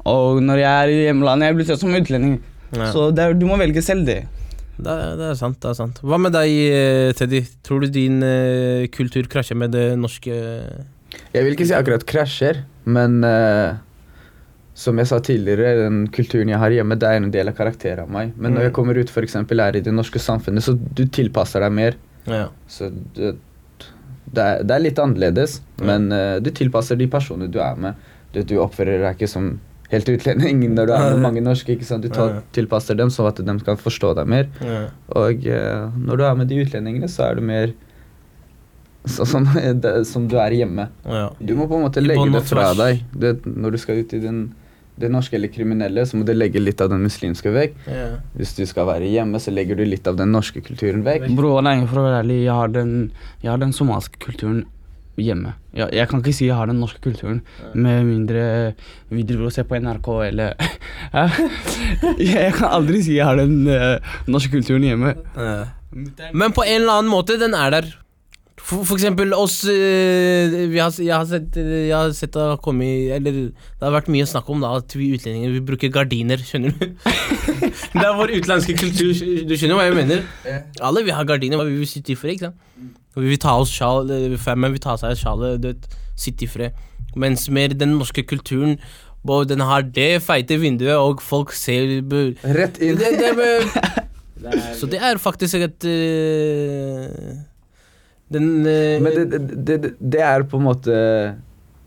Og 0.07 0.41
når 0.41 0.57
jeg 0.63 0.71
er 0.71 0.87
i 0.89 0.97
hjemlandet, 1.11 1.47
jeg 1.51 1.55
blir 1.59 1.65
sett 1.69 1.79
som 1.79 1.93
utlending. 1.93 2.39
Ja. 2.73 2.91
Så 2.91 3.11
det 3.15 3.19
er, 3.23 3.33
du 3.37 3.45
må 3.45 3.57
velge 3.59 3.81
selv 3.83 4.05
det. 4.05 4.25
Det, 4.77 4.87
er, 4.93 5.15
det 5.17 5.25
er 5.31 5.33
sant. 5.39 5.57
det 5.59 5.69
er 5.71 5.73
sant 5.73 5.97
Hva 6.05 6.19
med 6.21 6.33
deg, 6.35 6.51
eh, 6.69 7.11
Teddy? 7.17 7.39
Tror 7.65 7.81
du 7.81 7.87
din 7.89 8.19
uh, 8.21 8.85
kultur 8.93 9.25
krasjer 9.25 9.57
med 9.57 9.71
det 9.73 9.97
norske 9.97 10.29
Jeg 10.29 11.41
vil 11.43 11.55
ikke 11.55 11.65
si 11.65 11.73
akkurat 11.73 12.03
krasjer, 12.05 12.59
men 12.85 13.23
eh, 13.25 13.73
som 14.77 14.99
jeg 15.01 15.09
sa 15.09 15.17
tidligere, 15.25 15.71
den 15.87 16.03
kulturen 16.13 16.51
jeg 16.51 16.59
har 16.61 16.73
hjemme, 16.75 16.95
det 17.01 17.09
er 17.09 17.17
en 17.17 17.31
del 17.33 17.49
av 17.49 17.55
karakteren 17.57 18.03
av 18.05 18.11
meg. 18.13 18.35
Men 18.37 18.53
når 18.53 18.67
jeg 18.67 18.73
kommer 18.77 18.99
ut 18.99 19.09
for 19.09 19.25
eksempel, 19.25 19.63
er 19.63 19.79
i 19.79 19.81
det 19.81 19.93
norske 19.95 20.21
samfunnet, 20.21 20.61
så 20.67 20.75
du 20.77 21.01
tilpasser 21.09 21.63
deg 21.65 21.73
mer. 21.73 21.97
Ja. 22.29 22.43
Så 22.69 22.91
det, 23.17 23.31
det, 24.29 24.43
er, 24.43 24.61
det 24.61 24.75
er 24.75 24.83
litt 24.83 25.01
annerledes, 25.01 25.61
men 25.81 26.11
uh, 26.13 26.35
du 26.43 26.51
tilpasser 26.53 26.99
de 26.99 27.07
personene 27.09 27.49
du 27.49 27.57
er 27.63 27.79
med. 27.87 27.97
Du, 28.35 28.43
du 28.45 28.59
oppfører 28.61 29.01
deg 29.01 29.17
ikke 29.17 29.31
som 29.31 29.55
helt 29.89 30.09
utlending 30.13 30.61
når 30.77 30.91
du 30.91 30.93
er 30.93 31.07
med 31.15 31.25
mange 31.25 31.41
norske. 31.41 31.73
ikke 31.73 31.87
sant? 31.89 32.05
Du 32.05 32.13
tar, 32.13 32.35
Ja. 32.37 32.45
tilpasser 32.59 32.99
dem 32.99 33.09
sånn 33.13 33.31
at 33.31 33.41
de 33.41 33.57
kan 33.65 33.81
forstå 33.81 34.13
deg 34.19 34.29
mer. 34.29 34.45
Ja. 34.61 34.83
Og 35.17 35.41
uh, 35.49 35.89
når 35.97 36.21
du 36.21 36.25
er 36.29 36.37
med 36.43 36.53
de 36.53 36.61
utlendingene, 36.67 37.09
så 37.09 37.31
er 37.31 37.41
du 37.41 37.45
mer 37.49 37.73
sånn 39.09 39.29
som, 39.33 39.49
som 40.13 40.29
du 40.29 40.37
er 40.43 40.53
hjemme. 40.59 40.89
Ja. 41.07 41.31
Du 41.39 41.55
må 41.57 41.65
på 41.65 41.81
en 41.81 41.87
måte 41.87 42.03
legge 42.05 42.29
det 42.37 42.45
fra 42.45 42.69
deg. 42.77 43.01
Det, 43.17 43.39
når 43.49 43.73
du 43.73 43.81
skal 43.81 44.03
ut 44.03 44.13
i 44.13 44.21
den, 44.21 44.41
det 44.97 45.09
norske 45.13 45.37
eller 45.37 45.51
kriminelle, 45.53 46.05
så 46.09 46.17
må 46.17 46.25
du 46.27 46.33
legge 46.35 46.61
litt 46.61 46.81
av 46.81 46.89
den 46.93 47.03
muslimske 47.05 47.51
vekk. 47.53 47.75
Yeah. 47.87 48.15
Hvis 48.37 48.55
du 48.57 48.63
skal 48.69 48.89
være 48.89 49.09
hjemme, 49.11 49.41
så 49.41 49.53
legger 49.53 49.77
du 49.77 49.85
litt 49.85 50.07
av 50.09 50.17
den 50.19 50.33
norske 50.33 50.63
kulturen 50.65 51.05
vekk. 51.05 51.29
Bro, 51.37 51.59
nei, 51.65 51.79
for 51.85 52.01
å 52.01 52.07
være 52.07 52.23
ærlig, 52.23 52.41
jeg 52.47 52.57
har 52.57 52.73
den, 52.73 52.95
jeg 53.43 53.53
har 53.53 53.61
den 53.61 53.75
somaliske 53.77 54.21
kulturen 54.23 54.65
hjemme. 55.17 55.53
Jeg, 55.73 55.89
jeg 55.97 56.09
kan 56.09 56.21
ikke 56.21 56.33
si 56.35 56.47
jeg 56.47 56.57
har 56.57 56.69
den 56.69 56.79
norske 56.81 57.01
kulturen, 57.01 57.41
med 57.73 58.05
mindre 58.05 58.43
vi 59.09 59.25
driver 59.25 59.49
og 59.49 59.55
ser 59.55 59.65
på 59.69 59.79
NRK 59.81 60.09
eller? 60.27 60.67
Jeg 62.21 62.53
kan 62.57 62.73
aldri 62.73 62.99
si 63.05 63.15
jeg 63.15 63.25
har 63.25 63.37
den 63.39 63.67
uh, 63.69 64.17
norske 64.27 64.51
kulturen 64.51 64.83
hjemme. 64.83 65.13
Men 66.33 66.53
på 66.53 66.65
en 66.65 66.81
eller 66.81 66.99
annen 66.99 67.11
måte, 67.11 67.37
den 67.39 67.55
er 67.57 67.71
der. 67.73 67.89
For, 68.67 68.83
for 68.83 68.97
eksempel 68.97 69.31
oss 69.31 69.61
eh, 69.71 70.67
vi 70.67 70.79
har, 70.81 70.91
Jeg 70.99 71.13
har 71.13 71.27
sett, 71.29 71.55
jeg 71.55 71.93
har 71.93 72.11
sett 72.15 72.33
det 72.35 72.47
har 72.49 72.57
kommet 72.59 73.13
Eller 73.15 73.37
det 73.47 73.85
har 73.85 73.93
vært 73.95 74.09
mye 74.11 74.27
snakk 74.27 74.49
om 74.51 74.63
da 74.63 74.73
at 74.81 74.95
vi 74.97 75.13
utlendinger 75.15 75.53
vi 75.55 75.63
bruker 75.69 75.93
gardiner, 75.93 76.41
skjønner 76.43 76.75
du? 76.75 76.85
det 77.97 78.03
er 78.03 78.17
vår 78.17 78.35
utenlandske 78.35 78.75
kultur, 78.81 79.13
du 79.47 79.55
skjønner 79.55 79.79
hva 79.79 79.87
jeg 79.87 79.97
mener? 80.01 80.27
Alle 80.83 81.05
vil 81.07 81.15
ha 81.15 81.23
gardiner, 81.27 81.63
vi 81.63 81.79
vil 81.79 81.89
sitte 81.89 82.11
i 82.13 82.19
fred, 82.19 82.35
ikke 82.35 82.49
sant? 82.49 82.93
Vi 83.17 83.31
vil 83.31 83.39
ta 83.41 83.55
oss 83.57 83.71
sjal, 83.73 84.11
eh, 84.13 84.35
femmen 84.41 84.75
vil 84.75 84.83
ta 84.83 84.97
seg 84.99 85.15
sjalet, 85.17 85.61
du 85.63 85.71
vet, 85.71 85.87
sitte 86.19 86.45
i 86.45 86.51
fred. 86.51 86.85
Mens 87.17 87.47
mer 87.53 87.73
den 87.73 87.95
norske 87.97 88.25
kulturen 88.27 88.77
den 89.47 89.59
har 89.59 89.81
det 89.81 90.21
feite 90.23 90.55
vinduet, 90.61 90.95
og 90.95 91.21
folk 91.21 91.51
ser 91.51 91.99
Rett 92.43 92.77
inn. 92.79 92.95
det, 92.99 93.15
det 93.19 93.33
med, 93.35 93.65
Så 94.79 94.87
det 94.87 94.99
er 95.01 95.17
faktisk 95.17 95.55
et 95.55 95.85
øh, 95.89 97.33
Den 98.33 98.65
øh, 98.67 99.01
Men 99.01 99.13
det, 99.31 99.41
det, 99.67 99.91
det, 99.99 100.21
er 100.21 100.43
på 100.43 100.59
en 100.59 100.65
måte 100.67 100.95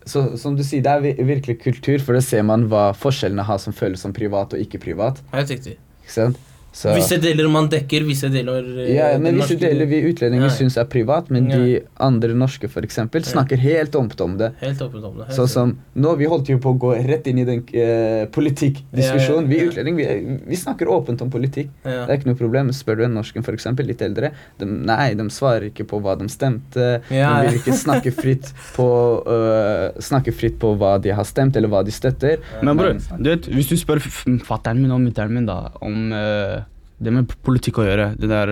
så, 0.09 0.23
Som 0.41 0.55
du 0.57 0.63
sier, 0.65 0.81
det 0.81 1.11
er 1.13 1.25
virkelig 1.27 1.59
kultur, 1.61 2.01
for 2.01 2.17
da 2.17 2.23
ser 2.25 2.41
man 2.47 2.65
hva 2.71 2.89
forskjellene 2.97 3.45
har 3.45 3.59
som 3.61 3.75
føles 3.75 4.01
som 4.01 4.15
privat 4.15 4.55
og 4.55 4.63
ikke 4.63 4.81
privat. 4.81 5.21
Helt 5.35 5.53
riktig. 5.53 5.75
Ikke 6.01 6.15
sant? 6.15 6.39
Så, 6.71 6.93
Visse 6.95 7.17
deler 7.19 7.49
man 7.51 7.65
dekker, 7.67 8.05
visse 8.07 8.29
deler 8.31 8.63
øh, 8.63 8.85
ja, 8.95 9.09
men 9.19 9.35
visse 9.35 9.57
norske- 9.57 9.59
deler 9.59 9.89
vi 9.91 9.97
utlendinger 10.07 10.47
Ja. 10.47 10.53
syns 10.55 10.77
er 10.79 10.85
privat, 10.87 11.27
men 11.29 11.49
de 11.51 11.81
andre 11.99 12.31
norske 12.33 12.69
for 12.71 12.81
eksempel, 12.87 13.25
snakker 13.27 13.59
helt 13.59 13.91
åpent 13.91 14.21
om 14.23 14.37
det. 14.39 14.53
Helt 14.61 14.79
åpent 14.79 15.03
om 15.03 15.17
det. 15.19 15.25
helt 15.27 15.35
Sånn 15.35 15.49
som 15.51 15.73
nå, 15.99 16.13
Vi 16.17 16.29
holdt 16.31 16.47
jo 16.47 16.57
på 16.63 16.71
å 16.71 16.77
gå 16.79 16.93
rett 17.09 17.27
inn 17.27 17.39
i 17.39 17.43
den 17.43 17.65
eh, 17.75 18.23
politikkdiskusjonen. 18.31 19.49
Ja, 19.51 19.57
ja, 19.57 19.57
ja. 19.57 19.65
Vi 19.65 19.67
utlendinger 19.67 19.97
vi, 19.97 20.37
vi 20.47 20.55
snakker 20.61 20.87
åpent 20.87 21.21
om 21.21 21.29
politikk. 21.33 21.69
Ja. 21.83 22.05
Det 22.05 22.13
er 22.15 22.19
ikke 22.21 22.31
noe 22.31 22.39
problem. 22.39 22.71
Spør 22.75 23.01
du 23.01 23.03
en 23.09 23.15
norsken 23.19 23.43
for 23.43 23.53
eksempel, 23.57 23.85
litt 23.91 24.01
eldre, 24.01 24.31
de, 24.61 24.65
nei, 24.65 25.13
de 25.19 25.27
svarer 25.33 25.67
ikke 25.71 25.83
på 25.91 25.99
hva 26.03 26.15
de 26.19 26.29
stemte. 26.31 27.01
Ja, 27.11 27.33
De 27.41 27.49
vil 27.51 27.59
ikke 27.61 27.75
snakke 27.77 28.13
fritt 28.15 28.47
på 28.77 28.87
uh, 29.27 29.91
Snakke 30.11 30.31
fritt 30.35 30.57
på 30.61 30.73
hva 30.79 30.95
de 31.03 31.11
har 31.15 31.27
stemt, 31.27 31.55
eller 31.59 31.67
hva 31.71 31.83
de 31.83 31.91
støtter. 31.91 32.39
Men 32.63 32.77
bror, 32.79 32.95
du 33.19 33.29
vet, 33.33 33.47
hvis 33.51 33.69
du 33.71 33.75
spør 33.79 33.99
fatter'n 34.01 34.79
min 34.81 34.91
og 34.95 35.01
mutter'n 35.03 35.35
min 35.35 35.45
da 35.49 35.59
om 35.83 36.11
eh, 36.15 36.60
det 37.01 37.13
med 37.13 37.31
politikk 37.45 37.81
å 37.81 37.87
gjøre, 37.87 38.11
det 38.21 38.29
der 38.29 38.51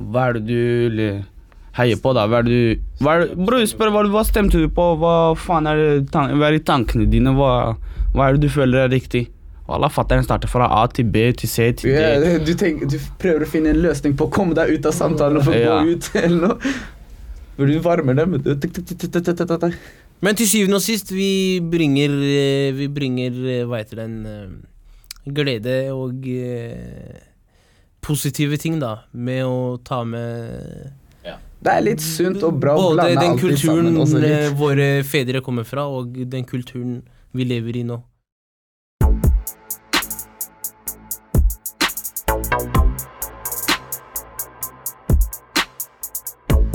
Hva 0.00 0.28
er 0.28 0.38
det 0.38 0.46
du 0.48 1.22
heier 1.76 1.98
på, 2.02 2.12
da? 2.16 2.26
Hva 2.28 2.40
er 2.40 2.46
det 2.48 2.52
du 2.54 3.04
hva 3.04 3.18
det, 3.20 3.34
Bror, 3.38 3.64
spør 3.68 3.92
hva, 3.94 4.04
hva 4.12 4.22
stemte 4.26 4.60
du 4.60 4.68
på? 4.74 4.86
Hva 5.00 5.34
faen 5.38 5.68
er 5.70 5.76
det 5.80 6.14
hva 6.14 6.48
er 6.48 6.56
i 6.58 6.62
tankene 6.64 7.08
dine? 7.10 7.34
Hva, 7.36 7.76
hva 8.14 8.28
er 8.28 8.36
det 8.36 8.48
du 8.48 8.52
føler 8.52 8.86
er 8.86 8.92
riktig? 8.92 9.26
Alla 9.70 9.86
fatter'n 9.92 10.24
starter 10.26 10.50
fra 10.50 10.66
A 10.80 10.86
til 10.90 11.06
B 11.14 11.28
til 11.38 11.48
C 11.48 11.68
til 11.78 11.92
D. 11.92 11.94
Yeah, 11.94 12.40
du, 12.42 12.54
tenker, 12.58 12.88
du 12.90 12.96
prøver 13.22 13.44
å 13.46 13.50
finne 13.50 13.70
en 13.70 13.78
løsning 13.84 14.16
på 14.18 14.26
å 14.26 14.32
komme 14.34 14.56
deg 14.58 14.72
ut 14.74 14.88
av 14.90 14.96
samtalen 14.96 15.38
og 15.38 15.46
få 15.46 15.54
Ja. 15.54 15.76
gå 15.78 15.94
ut, 15.94 16.10
eller 16.24 16.40
noe. 16.48 16.74
For 17.54 17.70
du 17.70 17.78
varmer 17.84 18.16
dem. 18.18 18.34
Men 20.20 20.36
til 20.36 20.48
syvende 20.50 20.80
og 20.80 20.84
sist, 20.84 21.12
vi 21.14 21.60
bringer 21.60 22.10
øh, 22.12 22.76
Vi 22.76 22.88
bringer, 22.92 23.36
øh, 23.36 23.66
hva 23.68 23.80
heter 23.84 24.02
den 24.02 24.26
øh, 24.26 25.32
Glede 25.36 25.78
og 25.94 26.24
positive 28.00 28.58
ting, 28.60 28.80
da, 28.80 28.96
med 29.12 29.44
å 29.44 29.78
ta 29.84 30.02
med 30.04 30.92
Det 31.60 31.72
er 31.72 31.82
litt 31.84 32.00
sunt 32.00 32.40
og 32.46 32.56
bra 32.60 32.72
å 32.72 32.94
blande 32.94 33.18
den 33.20 33.34
alt 33.34 33.60
sammen. 33.60 33.98
Også 34.00 34.20
den 34.20 34.30
kulturen 34.30 34.56
våre 34.56 34.86
fedre 35.04 35.42
kommer 35.44 35.68
fra, 35.68 35.84
og 35.84 36.16
den 36.16 36.46
kulturen 36.48 37.02
vi 37.36 37.44
lever 37.44 37.82
i 37.82 37.84
nå. 37.84 38.00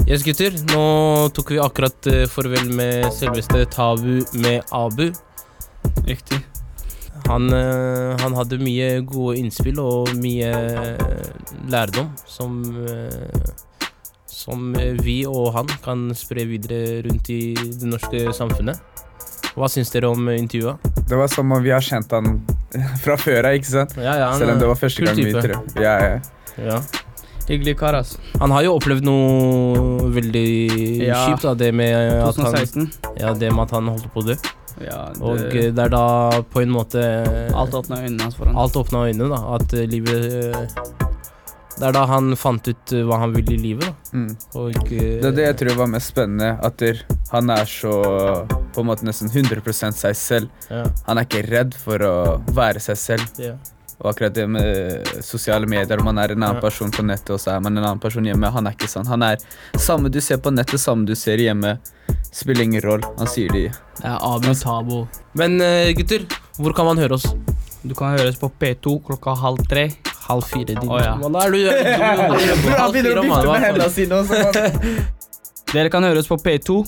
Yes, 0.06 0.22
gutter. 0.22 0.54
Nå 0.70 1.30
tok 1.34 1.56
vi 1.56 1.58
akkurat 1.58 2.08
eh, 2.12 2.28
farvel 2.30 2.70
med 2.78 3.08
selveste 3.14 3.66
Tabu 3.74 4.22
med 4.38 4.62
Abu. 4.70 5.10
Riktig. 6.06 6.44
Han, 7.28 7.48
eh, 7.54 8.16
han 8.22 8.36
hadde 8.38 8.60
mye 8.62 8.90
gode 9.08 9.38
innspill 9.40 9.80
og 9.82 10.12
mye 10.22 10.50
eh, 10.52 11.30
lærdom 11.72 12.12
som 12.30 12.60
eh, 12.86 13.54
Som 14.30 14.74
vi 15.02 15.24
og 15.26 15.54
han 15.56 15.70
kan 15.82 16.10
spre 16.14 16.44
videre 16.46 17.00
rundt 17.08 17.30
i 17.34 17.56
det 17.56 17.88
norske 17.90 18.28
samfunnet. 18.36 18.78
Hva 19.56 19.70
syns 19.72 19.90
dere 19.94 20.12
om 20.12 20.28
intervjuet? 20.30 20.84
Det 21.08 21.18
var 21.18 21.32
som 21.32 21.50
om 21.56 21.64
vi 21.64 21.72
har 21.74 21.82
kjent 21.82 22.12
han 22.14 22.42
fra 23.04 23.16
før 23.18 23.48
av, 23.50 23.56
ikke 23.58 23.72
sant? 23.72 23.96
Ja, 23.98 24.14
ja, 24.20 24.28
han 24.30 24.38
Selv 24.42 24.54
om 24.54 24.62
det 24.62 24.70
var 24.70 24.78
første 24.78 25.08
gang 25.08 25.18
vi 25.24 25.34
tror. 25.34 25.56
Ja, 25.82 25.96
ja. 26.04 26.20
Ja. 26.60 26.78
Hyggelig 27.48 27.76
kar, 27.80 27.94
altså. 27.94 28.20
Han 28.42 28.52
har 28.52 28.66
jo 28.66 28.76
opplevd 28.76 29.06
noe 29.06 30.10
veldig 30.14 30.46
Ja. 31.06 31.24
kjipt, 31.30 31.46
da, 31.46 31.54
det 31.54 31.72
med 31.78 31.96
at 32.26 32.40
han, 32.42 32.88
ja, 33.22 33.34
det 33.38 33.52
med 33.54 33.64
at 33.68 33.76
han 33.78 33.90
holdt 33.94 34.08
på 34.14 34.24
å 34.24 34.28
dø. 34.32 34.38
Ja, 34.84 35.10
det, 35.14 35.22
og 35.24 35.40
det 35.54 35.80
er 35.86 35.92
da 35.94 36.06
på 36.52 36.62
en 36.64 36.74
måte 36.74 37.02
alt 37.56 37.76
åpna 37.78 38.02
øynene 38.04 38.28
hans 38.28 38.36
for 38.36 38.50
han. 38.50 38.58
Alt 38.60 38.76
åpna 38.80 39.06
øynene, 39.08 39.30
da. 39.32 39.42
At 39.56 39.74
eh, 39.74 39.86
livet 39.88 40.26
eh, 40.34 40.82
Det 41.76 41.84
er 41.90 41.96
da 41.96 42.06
han 42.08 42.36
fant 42.40 42.68
ut 42.68 42.94
eh, 42.96 43.04
hva 43.08 43.22
han 43.24 43.36
ville 43.36 43.56
i 43.56 43.62
livet, 43.62 43.88
da. 43.88 44.18
Mm. 44.18 44.34
Og 44.62 44.92
eh, 44.92 45.22
Det 45.22 45.30
er 45.32 45.38
det 45.40 45.48
jeg 45.50 45.60
tror 45.62 45.80
var 45.84 45.94
mest 45.94 46.12
spennende. 46.12 46.54
At 46.64 46.84
han 47.32 47.54
er 47.56 47.70
så 47.70 47.96
på 48.76 48.84
en 48.84 48.90
måte 48.90 49.08
nesten 49.08 49.32
100 49.32 49.94
seg 49.96 50.16
selv. 50.20 50.52
ja, 50.70 50.84
Han 51.08 51.18
er 51.22 51.28
ikke 51.30 51.46
redd 51.48 51.80
for 51.80 52.04
å 52.04 52.14
være 52.52 52.84
seg 52.84 53.00
selv. 53.00 53.40
ja. 53.40 53.56
Og 53.96 54.10
akkurat 54.12 54.34
det 54.36 54.44
med 54.52 55.08
sosiale 55.24 55.68
medier, 55.72 56.02
man 56.04 56.18
er 56.20 56.34
en 56.34 56.44
annen 56.44 56.60
person 56.60 56.92
på 56.92 57.04
nettet, 57.06 57.30
og 57.32 57.40
så 57.40 57.54
er 57.54 57.62
man 57.64 57.78
en 57.78 57.86
annen 57.86 58.02
person 58.04 58.26
hjemme. 58.28 58.50
Han 58.52 58.68
er 58.68 58.76
ikke 58.76 58.90
sånn. 58.92 59.08
Han 59.08 59.24
er 59.24 59.40
samme 59.80 60.12
du 60.12 60.20
ser 60.20 60.42
på 60.44 60.52
nettet, 60.52 60.82
samme 60.84 61.08
du 61.08 61.16
ser 61.16 61.40
hjemme. 61.40 61.78
Spiller 62.36 62.64
ingen 62.68 62.82
rolle. 62.84 63.08
Han 63.18 63.30
sier 63.32 63.54
de 63.54 63.68
Det 63.70 64.04
er 64.04 64.18
Abu 64.20 64.50
Tabo. 64.60 65.06
Men 65.40 65.62
eh, 65.64 65.94
gutter, 65.96 66.26
hvor 66.60 66.76
kan 66.76 66.90
man 66.90 67.00
høre 67.00 67.16
oss? 67.16 67.30
Du 67.86 67.94
kan 67.96 68.18
høre 68.18 68.28
oss 68.34 68.40
på 68.42 68.50
P2 68.60 68.98
klokka 69.08 69.38
halv 69.40 69.62
tre. 69.72 69.88
Halv 70.26 70.44
fire, 70.50 70.74
din 70.74 70.90
Å, 70.90 71.00
ja. 71.00 71.14
Hva 71.22 71.46
er 71.46 71.54
du? 71.54 71.60
gjør? 71.62 71.80
Han 72.82 72.92
begynner 72.92 73.22
å 73.22 73.26
morgenen, 73.30 73.54
med 73.54 73.68
hendene 73.70 73.90
sine. 73.94 75.06
Dere 75.76 75.92
kan 75.94 76.04
høre 76.08 76.24
oss 76.24 76.30
på 76.32 76.40
P2 76.42 76.82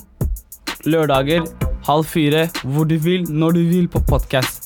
lørdager 0.88 1.46
halv 1.88 2.08
fire, 2.10 2.48
hvor 2.64 2.88
du 2.90 2.98
vil, 3.00 3.28
når 3.32 3.56
du 3.58 3.62
vil 3.70 3.88
på 3.92 4.02
podkast. 4.10 4.66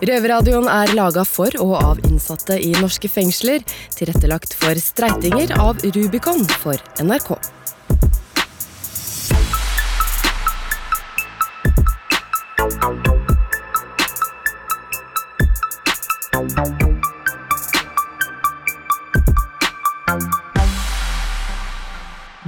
Røverradioen 0.00 0.68
er 0.72 0.92
laga 0.96 1.26
for 1.28 1.52
og 1.60 1.74
av 1.76 2.04
innsatte 2.08 2.56
i 2.56 2.72
norske 2.80 3.08
fengsler. 3.12 3.64
Tilrettelagt 3.96 4.56
for 4.56 4.76
streitinger 4.80 5.52
av 5.60 5.80
Rubicon 5.96 6.46
for 6.62 6.80
NRK. 7.04 7.34